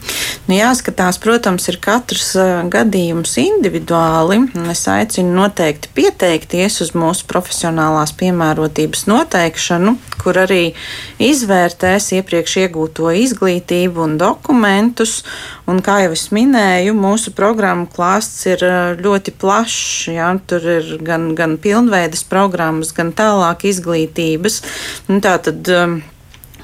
[0.46, 4.48] nu, jāskatās, protams, ir katrs uh, gadījums individuāli.
[4.70, 10.74] Es aicinu noteikti pieteikties uz mūsu profesionālās piemērotības noteikšanu, kur arī
[11.18, 15.22] izvērtēs iepriekš iegūto izglītību un dokumentus.
[15.66, 20.08] Un, kā jau es minēju, mūsu programmu klāsts ir uh, ļoti plašs.
[20.08, 20.38] Ja?
[20.46, 24.62] Tur ir gan, gan pilnveidas programmas, gan tālāk izglītības.
[25.06, 26.02] Nu, tā tad um,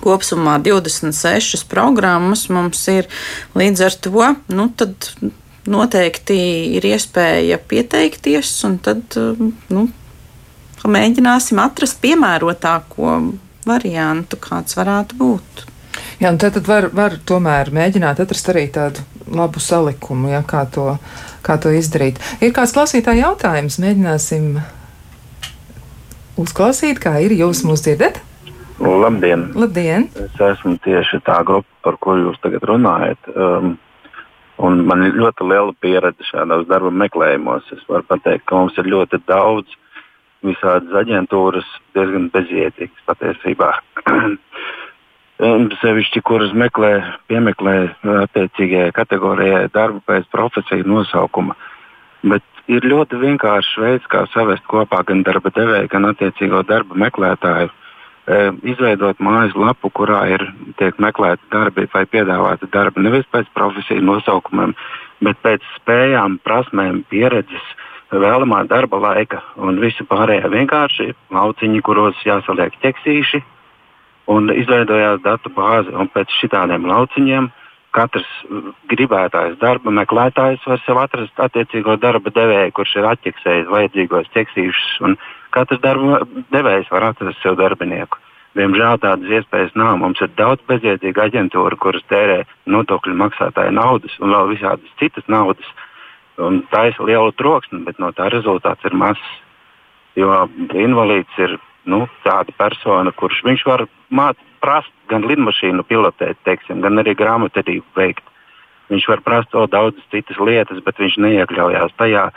[0.05, 3.09] Kopumā 26 programmas mums ir
[3.59, 4.33] līdz ar to.
[4.53, 5.11] Nu, tad,
[5.69, 6.39] Noteikti
[6.79, 9.17] ir iespēja pieteikties, un tad
[9.69, 9.83] nu,
[10.89, 13.19] mēģināsim atrast piemērotāko
[13.69, 15.67] variantu, kāds varētu būt.
[16.23, 20.95] Jā, tad, tad var, var tomēr mēģināt atrast arī tādu labu salikumu, ja, kā, to,
[21.45, 22.17] kā to izdarīt.
[22.41, 24.55] Ir kāds klausītāja jautājums, mēģināsim
[26.41, 27.35] uzklausīt, kā ir.
[27.39, 28.23] Jūs mūs dzirdat?
[28.79, 29.49] Labdien!
[29.59, 30.07] Labdien.
[30.15, 33.31] Es esmu tieši tā grupa, par ko jūs tagad runājat.
[33.35, 33.73] Um,
[34.63, 37.67] un man ir ļoti liela pieredze šādos darba meklējumos.
[37.75, 39.75] Es varu pateikt, ka mums ir ļoti daudz
[40.47, 41.67] visādas aģentūras,
[41.99, 43.73] diezgan bezjēdzīgas patiesībā.
[45.83, 46.93] Sevišķi, kuras meklē,
[47.31, 47.75] piemeklē
[48.27, 51.59] attiecīgajai kategorijai darbu pēc profesiju nosaukuma.
[52.27, 57.75] Bet ir ļoti vienkāršs veids, kā savest kopā gan darba devēju, gan attiecīgo darba meklētāju
[58.69, 60.45] izveidot mājaslapu, kurā ir
[60.81, 64.75] tiek meklēti darbi vai piedāvāti darbi nevis pēc profesiju nosaukumiem,
[65.25, 67.71] bet pēc spējām, prasmēm, pieredzes,
[68.13, 73.43] vēlamā darba laika un visu pārējo vienkārši lauciņi, kuros jāsaliek ķeksīši.
[74.29, 77.49] Un izveidojās datu bāze, pēc šādiem lauciņiem
[77.97, 78.29] katrs
[78.93, 85.17] gribētājs, darba meklētājs var sev atrast attiecīgo darba devēju, kurš ir atķeksējis vajadzīgos ķeksīšus
[85.55, 86.23] katrs darba
[86.55, 88.21] devējs var atrast sev darbinieku.
[88.59, 89.99] Diemžēl tādas iespējas nav.
[90.01, 95.69] Mums ir daudz bezjēdzīgu aģentūru, kuras tērē nodokļu maksātāju naudas un vēl visādas citas naudas.
[96.39, 99.31] Un tā ir liela troksne, bet no tā rezultāts ir mazs.
[100.19, 106.99] Jo invalīds ir nu, tāda persona, kurš var mācīt, prast gan lidmašīnu pilotēt, teiksim, gan
[106.99, 108.25] arī grāmatvedību veikt.
[108.89, 112.29] Viņš var prast vēl daudzas citas lietas, bet viņš neiekļaujās tajā,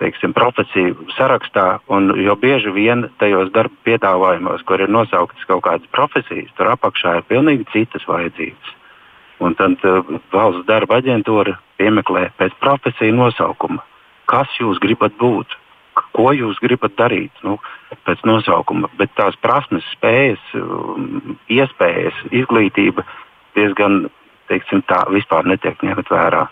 [0.00, 5.88] teiksim, profesiju sarakstā, un jo bieži vien tajos darba piedāvājumos, kur ir nosauktas kaut kādas
[5.94, 8.76] profesijas, tur apakšā ir pilnīgi citas vajadzības.
[9.42, 13.82] Un tad uh, valsts darba aģentūra piemeklē pēc profesiju nosaukuma.
[14.30, 15.58] Kas jūs gribat būt?
[16.16, 17.32] Ko jūs gribat darīt?
[17.44, 17.58] Nu,
[18.06, 23.04] pēc nosaukuma, bet tās prasmes, spējas, um, iespējas, izglītība
[23.56, 24.06] diezgan,
[24.48, 26.46] teiksim, tā vispār netiek ņemt vērā.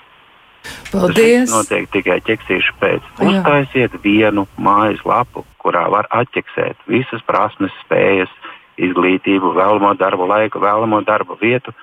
[0.90, 1.50] Paldies!
[1.50, 3.04] Tas notiek tikai ķeksīšu pēc.
[3.22, 8.32] Uztaisiet vienu mājaslapu, kurā var atķeksēt visas prasmes, spējas,
[8.80, 11.74] izglītību, vēlamo darbu laiku, vēlamo darbu vietu.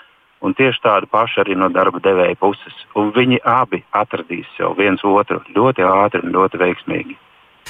[0.42, 2.74] Un tieši tādu pašu arī no darba devēja puses.
[3.00, 7.18] Un viņi abi atradīs sev viens otru ļoti ātri un ļoti veiksmīgi.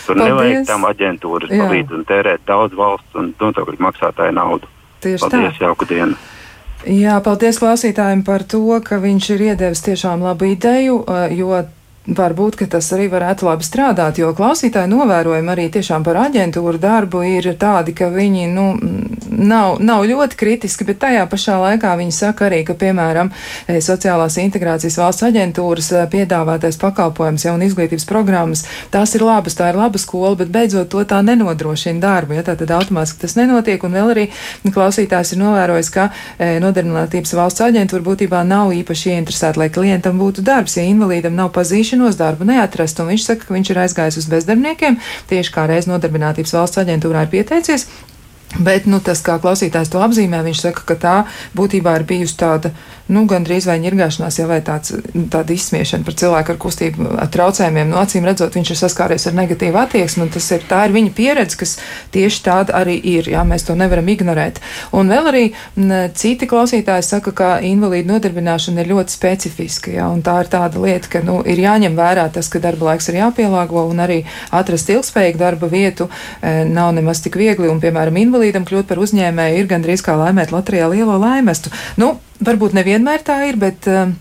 [0.05, 0.28] Tur Paldies.
[0.28, 4.70] nevajag tam aģentūras palīdzēt un tērēt daudz valsts un nodokļu maksātāju naudu.
[5.05, 5.70] Tieši Paldies, tā.
[5.70, 6.18] jauku dienu!
[6.88, 11.01] Jā, paldies klausītājiem par to, ka viņš ir iedevis tiešām labu ideju,
[11.35, 11.57] jo
[12.08, 17.49] varbūt tas arī varētu labi strādāt, jo klausītāji novērojumi arī tiešām par aģentūru darbu ir
[17.60, 18.68] tādi, ka viņi nu,
[19.28, 23.32] nav, nav ļoti kritiski, bet tajā pašā laikā viņi saka arī, ka, piemēram,
[23.68, 29.58] e, sociālās integrācijas valsts aģentūras e, piedāvātais pakalpojums jau un izglītības programmas, tās ir labas,
[29.60, 32.38] tā ir laba skola, bet beidzot to tā nenodrošina darbu.
[32.38, 34.26] Ja, tā tad automātiski tas nenotiek, un vēl arī
[34.64, 40.45] klausītājs ir novērojis, ka e, nodarbinātības valsts aģentūra būtībā nav īpaši ieinteresēta, lai klientam būtu
[40.45, 44.19] darbs, ja invalīdam nav pazīšana cenšanos darbu neatrast, un viņš saka, ka viņš ir aizgājis
[44.21, 47.87] uz bezdarbniekiem, tieši kā reiz nodarbinātības valsts aģentūrā ir pieteicies.
[48.55, 51.15] Bet nu, tas, kā klausītājs to apzīmē, viņš saka, ka tā
[51.57, 52.71] būtībā ir bijusi tāda
[53.11, 54.93] nu, gandrīz vai ņirgāšanās, ja vai tāds,
[55.31, 57.91] tāda izsmiešana par cilvēku ar kustību ar traucējumiem.
[57.91, 61.13] Nu, acīm redzot, viņš ir saskāries ar negatīvu attieksmi, un tas ir, tā ir viņa
[61.15, 61.75] pieredze, kas
[62.15, 63.29] tieši tāda arī ir.
[63.31, 64.59] Jā, mēs to nevaram ignorēt.
[64.95, 65.43] Un vēl arī
[65.79, 70.83] m, citi klausītāji saka, ka invalīdu nodarbināšana ir ļoti specifiska, jā, un tā ir tāda
[70.83, 74.21] lieta, ka nu, ir jāņem vērā tas, ka darba laiks ir jāpielāgo, un arī
[74.55, 79.59] atrast ilgspējīgu darba vietu e, nav nemaz tik viegli, un, piemēram, invalīdam kļūt par uzņēmēju
[79.59, 81.71] ir gandrīz kā laimēt loterijā lielo laimestu.
[81.97, 84.11] Nu, Varbūt nevienmēr tā ir, bet uh,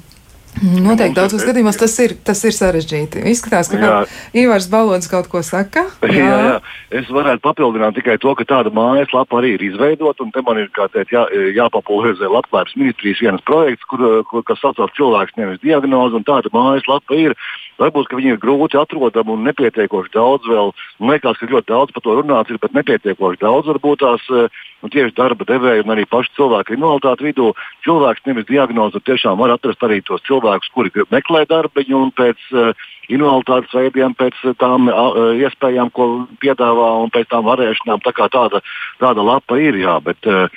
[0.62, 3.24] noteikti daudzos gadījumos tas ir, tas ir sarežģīti.
[3.32, 4.04] Izskatās, ka
[4.36, 5.86] Ivars Balons kaut ko saka.
[6.06, 6.14] Jā.
[6.16, 6.56] jā, jā.
[7.00, 10.70] Es varētu papildināt tikai to, ka tāda mājaslapa arī ir izveidota, un te man ir
[10.76, 11.26] teikt, jā,
[11.56, 17.18] jāpopularizē Labklājības ministrijas vienas projekts, kur, kur kas saucās cilvēks nevis diagnoze, un tāda mājaslapa
[17.18, 17.36] ir.
[17.76, 20.70] Varbūt viņi ir grūti atrodami un nepietiekoši daudz vēl.
[21.02, 24.88] Man liekas, ka ļoti daudz par to runāts, ir, bet nepietiekoši daudz varbūt tās nu,
[24.92, 27.50] tieši darba devēja un arī pašu cilvēku invaliditāti vidū.
[27.84, 32.86] Cilvēks nevis diagnozu tiešām var atrast arī tos cilvēkus, kuri meklē darbiņu un pēc uh,
[33.12, 38.02] invaliditātes veidiem, pēc tām uh, iespējām, ko piedāvā un pēc tām varēšanām.
[38.06, 38.62] Tā kā tāda,
[39.02, 40.50] tāda lapa ir, jā, bet uh,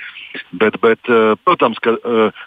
[0.50, 2.42] Bet, bet, eh, protams, ka eh,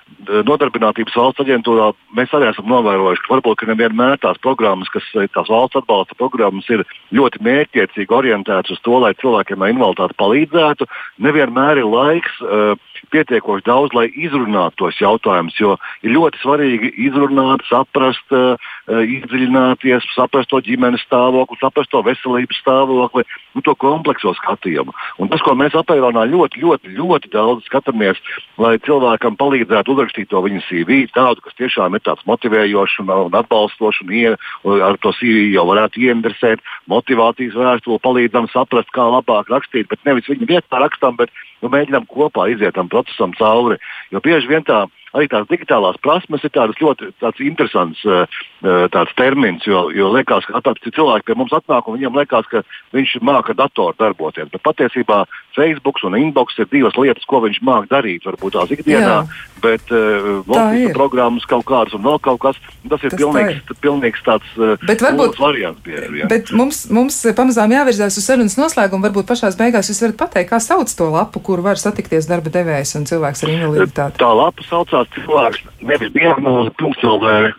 [0.48, 5.04] Nodarbinātības valsts aģentūrā mēs arī esam novērojuši, ka varbūt ka nevienmēr tās programmas, kas
[5.36, 10.88] tās valsts atbalsta programmas, ir ļoti mērķiecīgi orientētas uz to, lai cilvēkiem ar invaliditāti palīdzētu.
[11.28, 12.80] Nevienmēr ir laiks uh,
[13.12, 15.76] pietiekoši daudz, lai izrunātu tos jautājumus, jo
[16.06, 18.56] ir ļoti svarīgi izrunāt, saprast, uh,
[18.88, 23.26] iedziļināties, saprast to ģimenes stāvokli, saprast to veselības stāvokli,
[23.56, 24.93] nu, to komplekso skatījumu.
[25.22, 28.20] Un tas, ko mēs apēronā ļoti, ļoti, ļoti daudz skatāmies,
[28.62, 33.39] lai cilvēkam palīdzētu uzrakstīt to viņa CV, tādu, kas tiešām ir tāds motivējošs un, un
[33.39, 34.36] atbalstošs, un ie,
[34.89, 40.30] ar to CV jau varētu ieinteresēt, motivācijas vēstuli, palīdzam saprast, kā labāk rakstīt, bet nevis
[40.30, 41.32] viņa vietā rakstām, bet
[41.64, 43.80] nu, mēģinām kopā iziet tam procesam cauri.
[44.14, 48.26] Jo bieži vien tā arī tās digitālās prasmes ir tādas ļoti tāds interesants uh,
[48.93, 52.64] tāds termins, jo, jo liekas, ka tāds cilvēks pie mums atnāk un viņam liekas, ka
[52.95, 54.49] viņš māca datoru darboties.
[54.53, 55.24] Bet patiesībā
[55.55, 58.26] Facebook un inbox ir divas lietas, ko viņš māca darīt.
[58.26, 59.41] Varbūt tās ikdienā, Jā.
[59.64, 62.61] bet uh, Latvijas programmas kaut kādas un vēl kaut kas.
[62.89, 63.82] Tas ir tas pilnīgs, tā ir.
[63.84, 65.82] pilnīgs tāds uh, varbūt, variants.
[65.86, 69.05] Bieži, bet mums, mums pamazām jāvirzās uz sarunas noslēgumu.
[69.07, 72.95] Varbūt pašās beigās jūs varat pateikt, kā sauc to lapu, kur var satikties darba devējs
[72.99, 74.22] un cilvēks ar invaliditāti.
[74.24, 77.54] Tā lapa saucās cilvēks nevis diagnoze, punkts LV.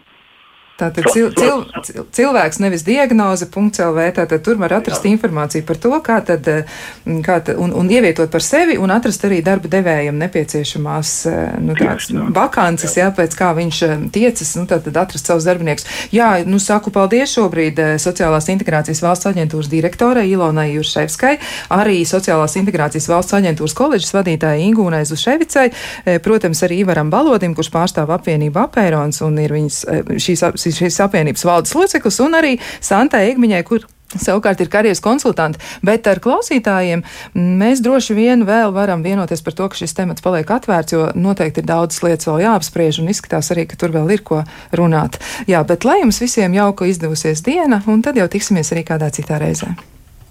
[0.74, 5.12] Tātad cil, cil, cil, cilvēks nevis diagnoze, punkts LV, tātad tur var atrast jā.
[5.14, 9.22] informāciju par to, kā tad, mm, kā tad un, un ievietot par sevi un atrast
[9.22, 13.06] arī darba devējiem nepieciešamās eh, nu, tādas vakances, jā.
[13.14, 15.86] pēc kā viņš eh, tiecas, nu, tad, tad atrast savus darbiniekus.
[16.10, 21.36] Jā, nu, saku paldies šobrīd eh, Sociālās integrācijas valsts aģentūras direktorai Ilonai Jurševskai,
[21.78, 25.68] arī Sociālās integrācijas valsts aģentūras koledžas vadītājai Ingūnai Zuševicai,
[26.26, 29.80] protams, arī Ivaram Balodim, kurš pārstāv apvienību apērons un ir viņas
[30.18, 33.84] šīs šīs apvienības valdes loceklis, un arī Santai Egmiņai, kur
[34.14, 37.02] Savukārt ir karjeras konsultanti, bet ar klausītājiem
[37.34, 41.62] mēs droši vien vēl varam vienoties par to, ka šis temats paliek atvērts, jo noteikti
[41.62, 44.44] ir daudzas lietas vēl jāapspriež un izskatās arī, ka tur vēl ir ko
[44.76, 45.18] runāt.
[45.50, 49.40] Jā, bet lai jums visiem jauka izdevusies diena, un tad jau tiksimies arī kādā citā
[49.42, 49.74] reizē.